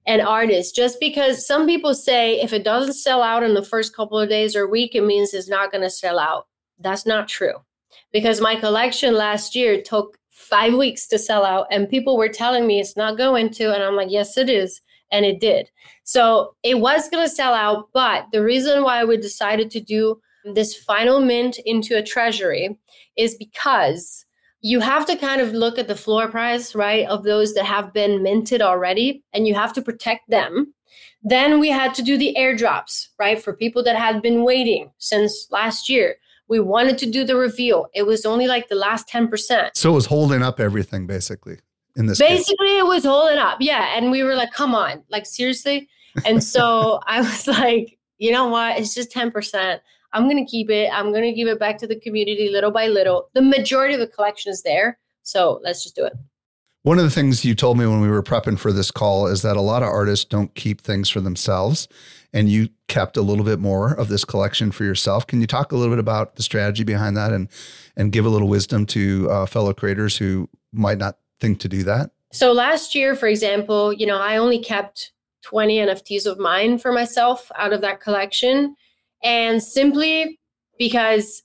[0.06, 0.72] and artists.
[0.72, 4.28] Just because some people say if it doesn't sell out in the first couple of
[4.28, 6.46] days or week, it means it's not going to sell out.
[6.78, 7.65] That's not true.
[8.12, 12.66] Because my collection last year took five weeks to sell out, and people were telling
[12.66, 13.72] me it's not going to.
[13.74, 14.80] And I'm like, yes, it is.
[15.12, 15.70] And it did.
[16.04, 17.88] So it was going to sell out.
[17.92, 20.20] But the reason why we decided to do
[20.54, 22.78] this final mint into a treasury
[23.16, 24.24] is because
[24.60, 27.92] you have to kind of look at the floor price, right, of those that have
[27.92, 30.74] been minted already, and you have to protect them.
[31.22, 35.46] Then we had to do the airdrops, right, for people that had been waiting since
[35.50, 36.16] last year.
[36.48, 37.88] We wanted to do the reveal.
[37.94, 39.70] It was only like the last 10%.
[39.74, 41.58] So it was holding up everything basically
[41.96, 42.18] in this.
[42.18, 42.80] Basically, case.
[42.80, 43.58] it was holding up.
[43.60, 43.96] Yeah.
[43.96, 45.88] And we were like, come on, like seriously.
[46.24, 48.78] And so I was like, you know what?
[48.78, 49.80] It's just 10%.
[50.12, 50.90] I'm going to keep it.
[50.92, 53.28] I'm going to give it back to the community little by little.
[53.34, 54.98] The majority of the collection is there.
[55.22, 56.12] So let's just do it.
[56.82, 59.42] One of the things you told me when we were prepping for this call is
[59.42, 61.88] that a lot of artists don't keep things for themselves.
[62.32, 65.26] And you kept a little bit more of this collection for yourself.
[65.26, 67.48] Can you talk a little bit about the strategy behind that and,
[67.96, 71.82] and give a little wisdom to uh, fellow creators who might not think to do
[71.84, 72.10] that?
[72.32, 75.12] So last year, for example, you know, I only kept
[75.44, 78.74] 20 NFTs of mine for myself out of that collection.
[79.22, 80.38] And simply
[80.78, 81.42] because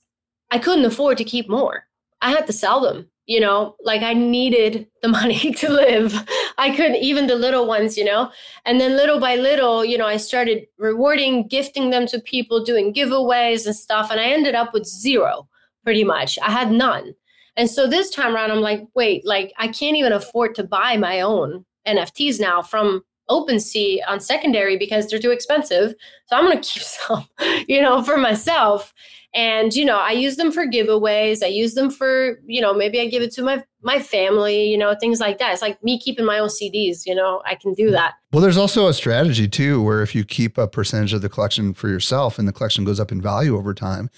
[0.50, 1.86] I couldn't afford to keep more,
[2.20, 6.14] I had to sell them you know like i needed the money to live.
[6.58, 8.30] I couldn't even the little ones you know?
[8.64, 12.92] And then little by little you know i started rewarding gifting them to people doing
[12.92, 15.48] giveaways and stuff and i ended up with zero
[15.84, 16.38] pretty much.
[16.40, 17.14] I had none.
[17.56, 20.96] And so this time around i'm like wait like i can't even afford to buy
[20.96, 25.94] my own nfts now from OpenSea on secondary because they're too expensive.
[26.26, 27.28] So I'm going to keep some,
[27.68, 28.92] you know, for myself.
[29.34, 31.42] And you know, I use them for giveaways.
[31.42, 34.76] I use them for, you know, maybe I give it to my my family, you
[34.76, 35.52] know, things like that.
[35.52, 38.14] It's like me keeping my own CDs, you know, I can do that.
[38.32, 41.72] Well, there's also a strategy too where if you keep a percentage of the collection
[41.72, 44.10] for yourself and the collection goes up in value over time,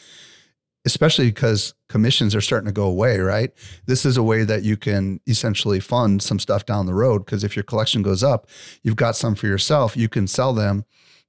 [0.84, 3.50] especially because commissions are starting to go away, right?
[3.86, 7.44] This is a way that you can essentially fund some stuff down the road because
[7.44, 8.48] if your collection goes up,
[8.82, 10.84] you've got some for yourself, you can sell them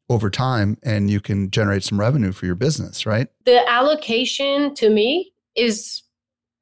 [0.10, 3.28] over time and you can generate some revenue for your business, right?
[3.46, 6.04] The allocation to me is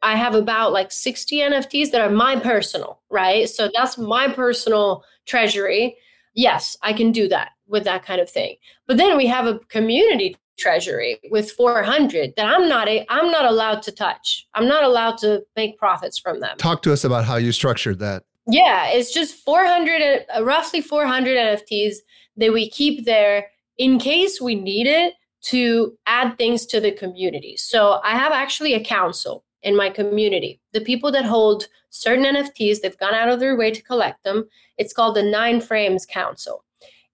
[0.01, 3.49] I have about like 60 NFTs that are my personal, right?
[3.49, 5.97] So that's my personal treasury.
[6.36, 8.58] Yes, I can do that with that kind of thing.
[8.88, 13.46] But then we have a community treasury with 400 that I'm not a, I'm not
[13.46, 14.48] allowed to touch.
[14.54, 16.58] I'm not allowed to make profits from them.
[16.58, 18.24] Talk to us about how you structured that.
[18.47, 21.95] Yeah, it's just 400 uh, roughly 400 NFTs
[22.38, 23.47] that we keep there
[23.78, 27.56] in case we need it to add things to the community.
[27.58, 30.60] So I have actually a council in my community.
[30.74, 34.45] The people that hold certain NFTs, they've gone out of their way to collect them.
[34.78, 36.64] It's called the Nine Frames Council.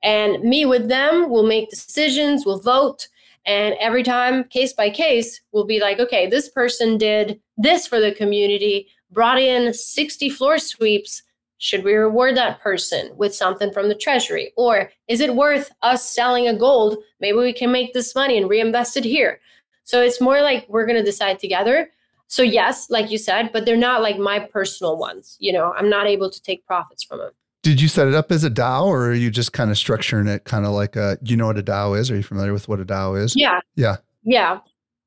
[0.01, 3.07] And me with them will make decisions, we'll vote,
[3.45, 7.99] and every time, case by case, we'll be like, okay, this person did this for
[7.99, 11.23] the community, brought in 60 floor sweeps,
[11.61, 14.53] Should we reward that person with something from the treasury?
[14.55, 16.97] Or is it worth us selling a gold?
[17.19, 19.41] Maybe we can make this money and reinvest it here.
[19.83, 21.91] So it's more like we're going to decide together.
[22.27, 25.35] So, yes, like you said, but they're not like my personal ones.
[25.39, 27.31] You know, I'm not able to take profits from them.
[27.69, 30.27] Did you set it up as a DAO or are you just kind of structuring
[30.27, 32.09] it kind of like a, you know what a DAO is?
[32.09, 33.35] Are you familiar with what a DAO is?
[33.35, 33.59] Yeah.
[33.75, 33.97] Yeah.
[34.23, 34.61] Yeah.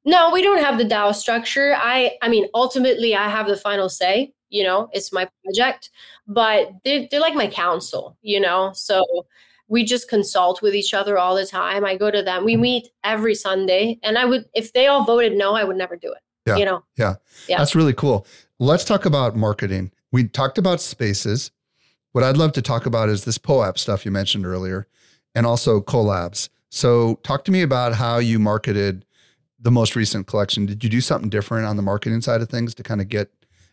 [0.04, 1.74] No, we don't have the DAO structure.
[1.76, 5.90] I I mean, ultimately I have the final say, you know, it's my project,
[6.28, 8.70] but they're, they're like my counsel, you know.
[8.76, 9.04] So
[9.66, 11.84] we just consult with each other all the time.
[11.84, 12.44] I go to them.
[12.44, 12.62] We mm-hmm.
[12.62, 13.98] meet every Sunday.
[14.04, 16.20] And I would if they all voted no, I would never do it.
[16.46, 16.58] Yeah.
[16.58, 16.84] You know.
[16.96, 17.16] Yeah.
[17.48, 17.58] Yeah.
[17.58, 18.24] That's really cool.
[18.60, 19.90] Let's talk about marketing.
[20.12, 21.50] We talked about spaces.
[22.12, 24.86] What I'd love to talk about is this POAP stuff you mentioned earlier
[25.34, 26.50] and also collabs.
[26.68, 29.04] So talk to me about how you marketed
[29.58, 30.66] the most recent collection.
[30.66, 33.30] Did you do something different on the marketing side of things to kind of get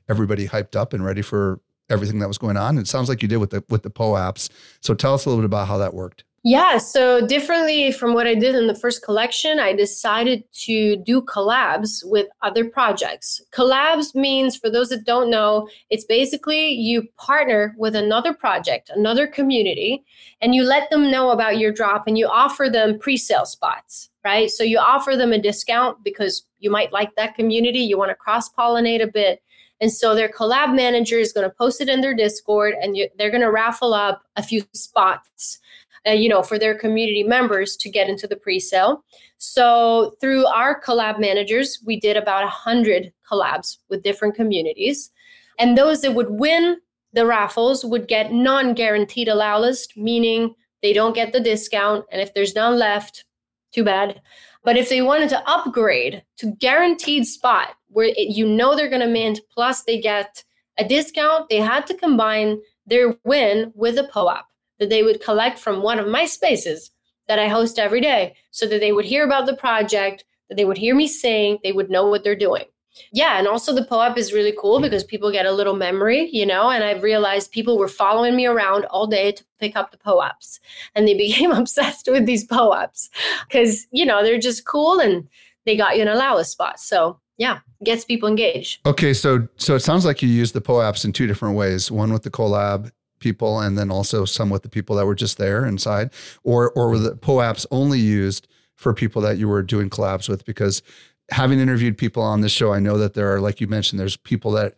[0.08, 1.60] everybody hyped up and ready for
[1.90, 2.78] everything that was going on?
[2.78, 4.50] It sounds like you did with the with the POAPs.
[4.80, 6.24] So tell us a little bit about how that worked.
[6.44, 11.22] Yeah, so differently from what I did in the first collection, I decided to do
[11.22, 13.42] collabs with other projects.
[13.52, 19.28] Collabs means, for those that don't know, it's basically you partner with another project, another
[19.28, 20.06] community,
[20.40, 24.10] and you let them know about your drop and you offer them pre sale spots,
[24.24, 24.50] right?
[24.50, 28.16] So you offer them a discount because you might like that community, you want to
[28.16, 29.42] cross pollinate a bit.
[29.82, 33.10] And so their collab manager is going to post it in their Discord and you,
[33.18, 35.60] they're going to raffle up a few spots
[36.08, 39.04] uh, you know, for their community members to get into the pre-sale.
[39.38, 45.12] So through our collab managers, we did about a hundred collabs with different communities,
[45.58, 46.78] and those that would win
[47.14, 52.34] the raffles would get non-guaranteed allow list, meaning they don't get the discount, and if
[52.34, 53.26] there's none left,
[53.74, 54.22] too bad.
[54.64, 59.02] But if they wanted to upgrade to guaranteed spot where it, you know they're going
[59.02, 60.44] to mint, plus they get
[60.78, 64.44] a discount, they had to combine their win with a POAP
[64.80, 66.92] that they would collect from one of my spaces
[67.28, 70.66] that I host every day so that they would hear about the project, that they
[70.66, 72.66] would hear me sing, they would know what they're doing.
[73.12, 74.84] Yeah, and also the POAP is really cool mm-hmm.
[74.84, 78.46] because people get a little memory, you know, and I've realized people were following me
[78.46, 80.60] around all day to pick up the POAPs
[80.96, 83.10] and they became obsessed with these POAPs
[83.48, 85.28] because, you know, they're just cool and
[85.66, 86.80] they got you an allow a spot.
[86.80, 88.86] So yeah, gets people engaged.
[88.86, 91.90] Okay, so so it sounds like you use the POAPs in two different ways.
[91.90, 95.38] One with the collab people and then also some with the people that were just
[95.38, 96.10] there inside
[96.44, 100.46] or or were the POAPs only used for people that you were doing collabs with
[100.46, 100.82] because
[101.32, 104.18] having interviewed people on this show I know that there are like you mentioned there's
[104.18, 104.76] people that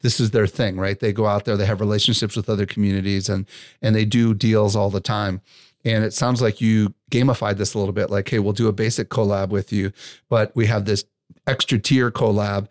[0.00, 0.98] this is their thing right?
[0.98, 3.46] They go out there they have relationships with other communities and
[3.80, 5.40] and they do deals all the time.
[5.86, 8.72] And it sounds like you gamified this a little bit like hey we'll do a
[8.72, 9.92] basic collab with you
[10.28, 11.04] but we have this
[11.46, 12.68] extra tier collab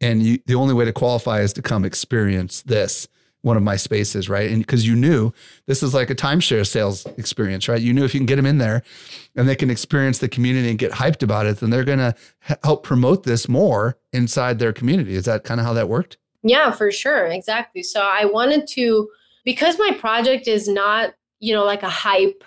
[0.00, 3.08] and you, the only way to qualify is to come experience this
[3.46, 4.50] one of my spaces, right?
[4.50, 5.32] And because you knew
[5.66, 7.80] this is like a timeshare sales experience, right?
[7.80, 8.82] You knew if you can get them in there
[9.36, 12.12] and they can experience the community and get hyped about it, then they're going to
[12.64, 15.14] help promote this more inside their community.
[15.14, 16.18] Is that kind of how that worked?
[16.42, 17.26] Yeah, for sure.
[17.26, 17.84] Exactly.
[17.84, 19.08] So I wanted to,
[19.44, 22.42] because my project is not, you know, like a hype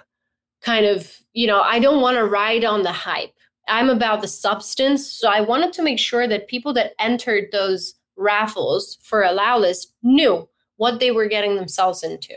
[0.61, 3.31] kind of, you know, I don't want to ride on the hype.
[3.69, 5.09] I'm about the substance.
[5.09, 9.93] So I wanted to make sure that people that entered those raffles for allow list
[10.03, 10.49] knew
[10.79, 12.35] what they were getting themselves into.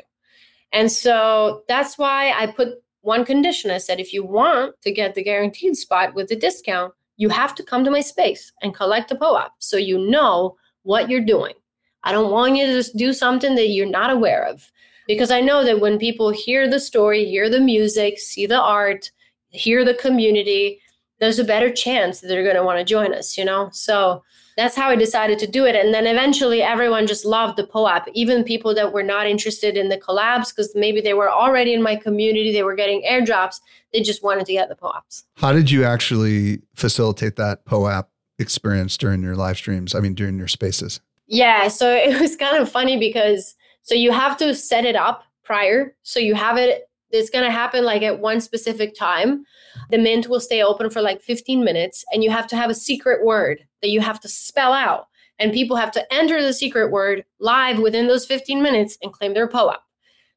[0.72, 3.70] And so that's why I put one condition.
[3.70, 7.54] I said, if you want to get the guaranteed spot with the discount, you have
[7.54, 11.54] to come to my space and collect a POAP so you know what you're doing.
[12.02, 14.68] I don't want you to just do something that you're not aware of.
[15.06, 19.12] Because I know that when people hear the story, hear the music, see the art,
[19.50, 20.80] hear the community,
[21.20, 23.68] there's a better chance that they're going to want to join us, you know?
[23.72, 24.24] So
[24.56, 25.74] that's how I decided to do it.
[25.74, 29.88] And then eventually everyone just loved the POAP, even people that were not interested in
[29.88, 33.60] the collabs because maybe they were already in my community, they were getting airdrops,
[33.92, 35.24] they just wanted to get the POAPs.
[35.36, 39.94] How did you actually facilitate that POAP experience during your live streams?
[39.94, 41.00] I mean, during your spaces?
[41.26, 45.24] Yeah, so it was kind of funny because so you have to set it up
[45.42, 45.94] prior.
[46.02, 49.44] So you have it it's going to happen like at one specific time.
[49.92, 52.74] The mint will stay open for like 15 minutes, and you have to have a
[52.74, 55.06] secret word that you have to spell out.
[55.38, 59.34] And people have to enter the secret word live within those 15 minutes and claim
[59.34, 59.80] their POAP.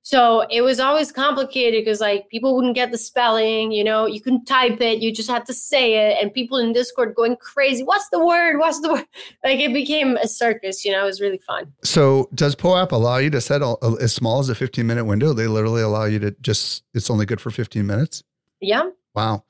[0.02, 4.22] So it was always complicated because like people wouldn't get the spelling, you know, you
[4.22, 7.82] couldn't type it, you just had to say it, and people in Discord going crazy.
[7.82, 8.60] What's the word?
[8.60, 9.06] What's the word?
[9.44, 11.74] Like it became a circus, you know, it was really fun.
[11.84, 15.34] So does POAP allow you to set a, as small as a 15 minute window?
[15.34, 18.22] They literally allow you to just, it's only good for 15 minutes?
[18.60, 18.90] Yeah.
[19.16, 19.44] Wow.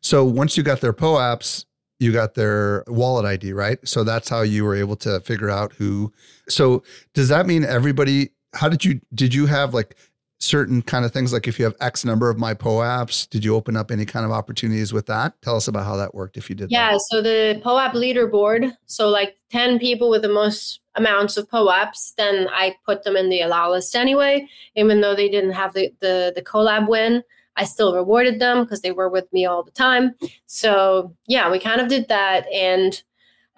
[0.00, 1.64] So once you got their POAPs,
[1.98, 3.78] you got their wallet ID, right?
[3.86, 6.12] So that's how you were able to figure out who.
[6.48, 9.96] So does that mean everybody how did you did you have like
[10.40, 13.54] certain kind of things like if you have x number of my poaps did you
[13.54, 16.48] open up any kind of opportunities with that tell us about how that worked if
[16.48, 17.00] you did yeah that.
[17.10, 22.48] so the poap leaderboard so like 10 people with the most amounts of poaps then
[22.52, 24.46] i put them in the allow list anyway
[24.76, 27.22] even though they didn't have the the, the collab win
[27.58, 30.14] i still rewarded them because they were with me all the time
[30.46, 33.02] so yeah we kind of did that and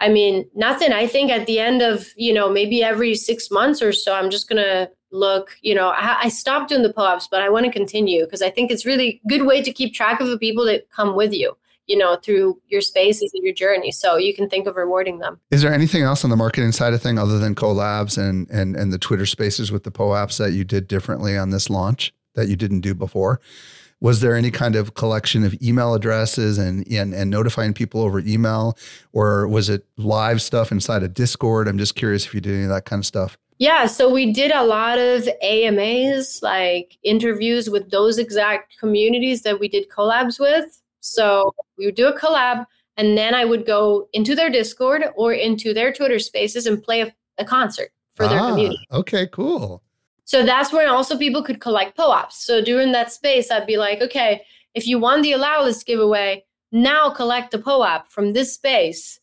[0.01, 0.91] I mean, nothing.
[0.91, 4.31] I think at the end of, you know, maybe every six months or so, I'm
[4.31, 7.65] just going to look, you know, I, I stopped doing the POAPs, but I want
[7.67, 10.65] to continue because I think it's really good way to keep track of the people
[10.65, 13.91] that come with you, you know, through your spaces and your journey.
[13.91, 15.39] So you can think of rewarding them.
[15.51, 18.75] Is there anything else on the marketing side of thing other than collabs and, and,
[18.75, 22.47] and the Twitter spaces with the POAPs that you did differently on this launch that
[22.47, 23.39] you didn't do before?
[24.01, 28.19] Was there any kind of collection of email addresses and, and and notifying people over
[28.19, 28.77] email?
[29.13, 31.67] Or was it live stuff inside of discord?
[31.67, 33.37] I'm just curious if you did any of that kind of stuff.
[33.57, 39.59] Yeah so we did a lot of amas like interviews with those exact communities that
[39.59, 40.81] we did collabs with.
[40.99, 42.65] So we would do a collab
[42.97, 47.01] and then i would go into their discord or into their twitter spaces and play
[47.01, 48.79] a, a concert for ah, their community.
[48.91, 49.81] okay cool
[50.25, 52.33] so that's where also people could collect POAPs.
[52.33, 54.43] So during that space, I'd be like, okay,
[54.73, 59.19] if you won the allow list giveaway, now collect the POAP from this space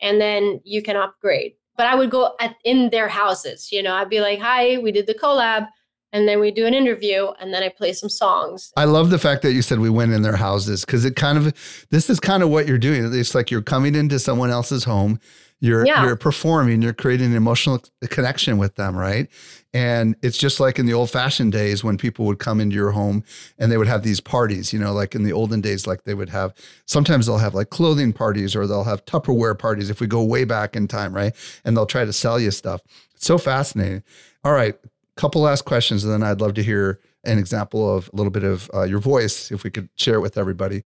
[0.00, 1.54] and then you can upgrade.
[1.76, 4.92] But I would go at, in their houses, you know, I'd be like, hi, we
[4.92, 5.68] did the collab
[6.12, 8.72] and then we do an interview and then I play some songs.
[8.76, 11.38] I love the fact that you said we went in their houses because it kind
[11.38, 13.12] of this is kind of what you're doing.
[13.12, 15.18] It's like you're coming into someone else's home
[15.62, 16.04] you're yeah.
[16.04, 19.28] you're performing, you're creating an emotional connection with them, right?
[19.72, 22.90] And it's just like in the old fashioned days when people would come into your
[22.90, 23.22] home
[23.58, 26.14] and they would have these parties, you know, like in the olden days, like they
[26.14, 26.52] would have
[26.86, 30.44] sometimes they'll have like clothing parties or they'll have Tupperware parties if we go way
[30.44, 31.32] back in time, right?
[31.64, 32.80] And they'll try to sell you stuff.
[33.14, 34.02] It's so fascinating.
[34.42, 34.74] All right,
[35.22, 38.42] couple last questions, and then I'd love to hear an example of a little bit
[38.42, 40.82] of uh, your voice if we could share it with everybody.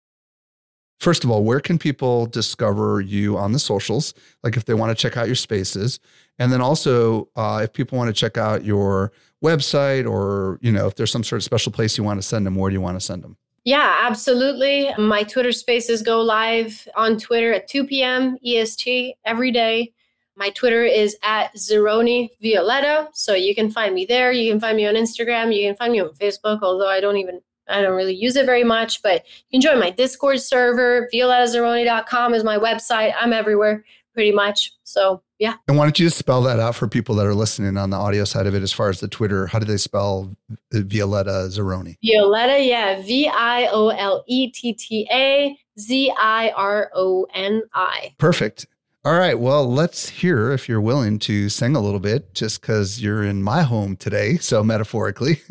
[1.00, 4.16] First of all, where can people discover you on the socials?
[4.44, 6.00] Like if they want to check out your spaces,
[6.40, 9.12] and then also uh, if people want to check out your
[9.44, 12.44] website, or you know if there's some sort of special place you want to send
[12.48, 13.38] them, where do you want to send them?
[13.66, 14.90] Yeah, absolutely.
[14.98, 18.38] My Twitter spaces go live on Twitter at 2 p.m.
[18.44, 19.93] EST every day.
[20.36, 23.10] My Twitter is at Zironi Violetta.
[23.14, 24.32] So you can find me there.
[24.32, 25.56] You can find me on Instagram.
[25.56, 28.46] You can find me on Facebook, although I don't even I don't really use it
[28.46, 31.08] very much, but you can join my Discord server.
[31.14, 33.14] ViolettaZironi.com is my website.
[33.18, 34.74] I'm everywhere pretty much.
[34.84, 35.56] So yeah.
[35.68, 37.98] And why don't you just spell that out for people that are listening on the
[37.98, 39.48] audio side of it as far as the Twitter?
[39.48, 40.34] How do they spell
[40.72, 41.98] Violetta Zironi?
[42.04, 43.02] Violetta, yeah.
[43.02, 48.14] V I O L E T T A Z I R O N I.
[48.20, 48.68] Perfect.
[49.06, 49.38] All right.
[49.38, 53.44] Well, let's hear if you're willing to sing a little bit just because you're in
[53.44, 54.38] my home today.
[54.44, 55.42] So, metaphorically,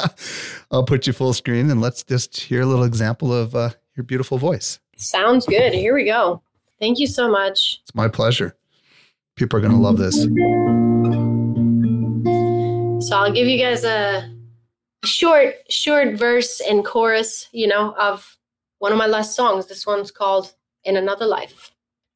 [0.70, 4.04] I'll put you full screen and let's just hear a little example of uh, your
[4.04, 4.78] beautiful voice.
[4.96, 5.72] Sounds good.
[5.72, 6.42] Here we go.
[6.80, 7.80] Thank you so much.
[7.82, 8.56] It's my pleasure.
[9.36, 10.22] People are going to love this.
[13.08, 14.30] So, I'll give you guys a
[15.04, 18.36] short, short verse and chorus, you know, of
[18.80, 19.66] one of my last songs.
[19.66, 20.52] This one's called
[20.84, 21.71] In Another Life.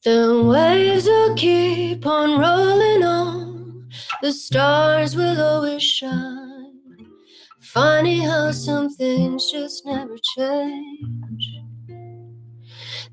[0.06, 3.88] The waves will keep on rolling on,
[4.22, 6.78] the stars will always shine.
[7.58, 11.58] Funny how some things just never change.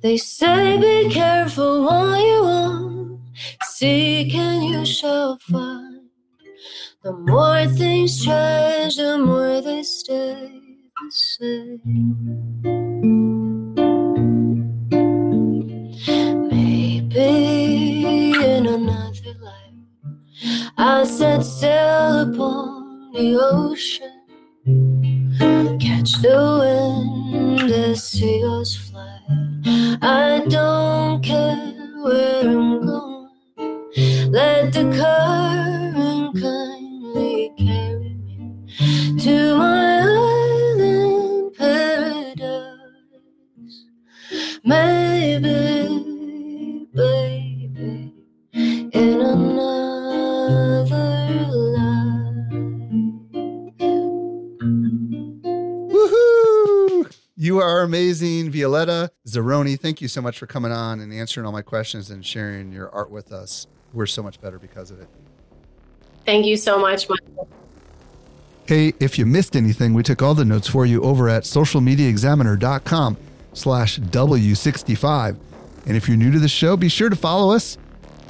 [0.04, 3.22] They say be careful what you want,
[3.64, 6.10] seek and you shall find.
[7.02, 10.62] The more things change, the more they stay
[11.02, 13.33] the same.
[20.78, 24.12] I set sail upon the ocean,
[25.80, 29.20] catch the wind as seagulls fly.
[30.02, 33.30] I don't care where I'm going,
[34.32, 36.63] let the current kindly
[59.36, 59.80] Zironi.
[59.80, 62.90] Thank you so much for coming on and answering all my questions and sharing your
[62.92, 63.68] art with us.
[63.94, 65.08] We're so much better because of it.
[66.26, 67.48] Thank you so much, Michael.
[68.66, 73.18] Hey, if you missed anything, we took all the notes for you over at socialmediaexaminer.com
[73.54, 75.38] slash W65.
[75.86, 77.78] And if you're new to the show, be sure to follow us.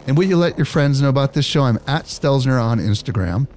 [0.07, 1.63] And will you let your friends know about this show?
[1.63, 3.47] I'm at Stelzner on Instagram.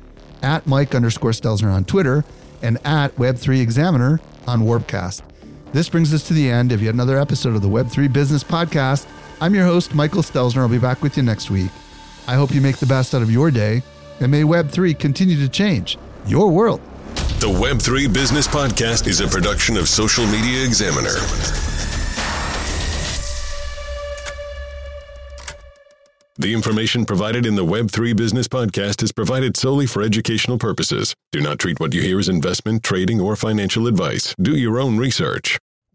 [0.43, 2.25] at Mike underscore Stelzner on Twitter,
[2.63, 5.23] and at Web3 Examiner on Warpcast.
[5.77, 9.07] This brings us to the end of yet another episode of the Web3 Business Podcast.
[9.43, 10.61] I'm your host, Michael Stelzner.
[10.63, 11.71] I'll be back with you next week.
[12.27, 13.83] I hope you make the best out of your day,
[14.21, 16.81] and may Web3 continue to change your world.
[17.41, 21.13] The Web3 Business Podcast is a production of Social Media Examiner.
[26.39, 31.15] The information provided in the Web3 Business Podcast is provided solely for educational purposes.
[31.33, 34.35] Do not treat what you hear as investment, trading, or financial advice.
[34.41, 35.59] Do your own research.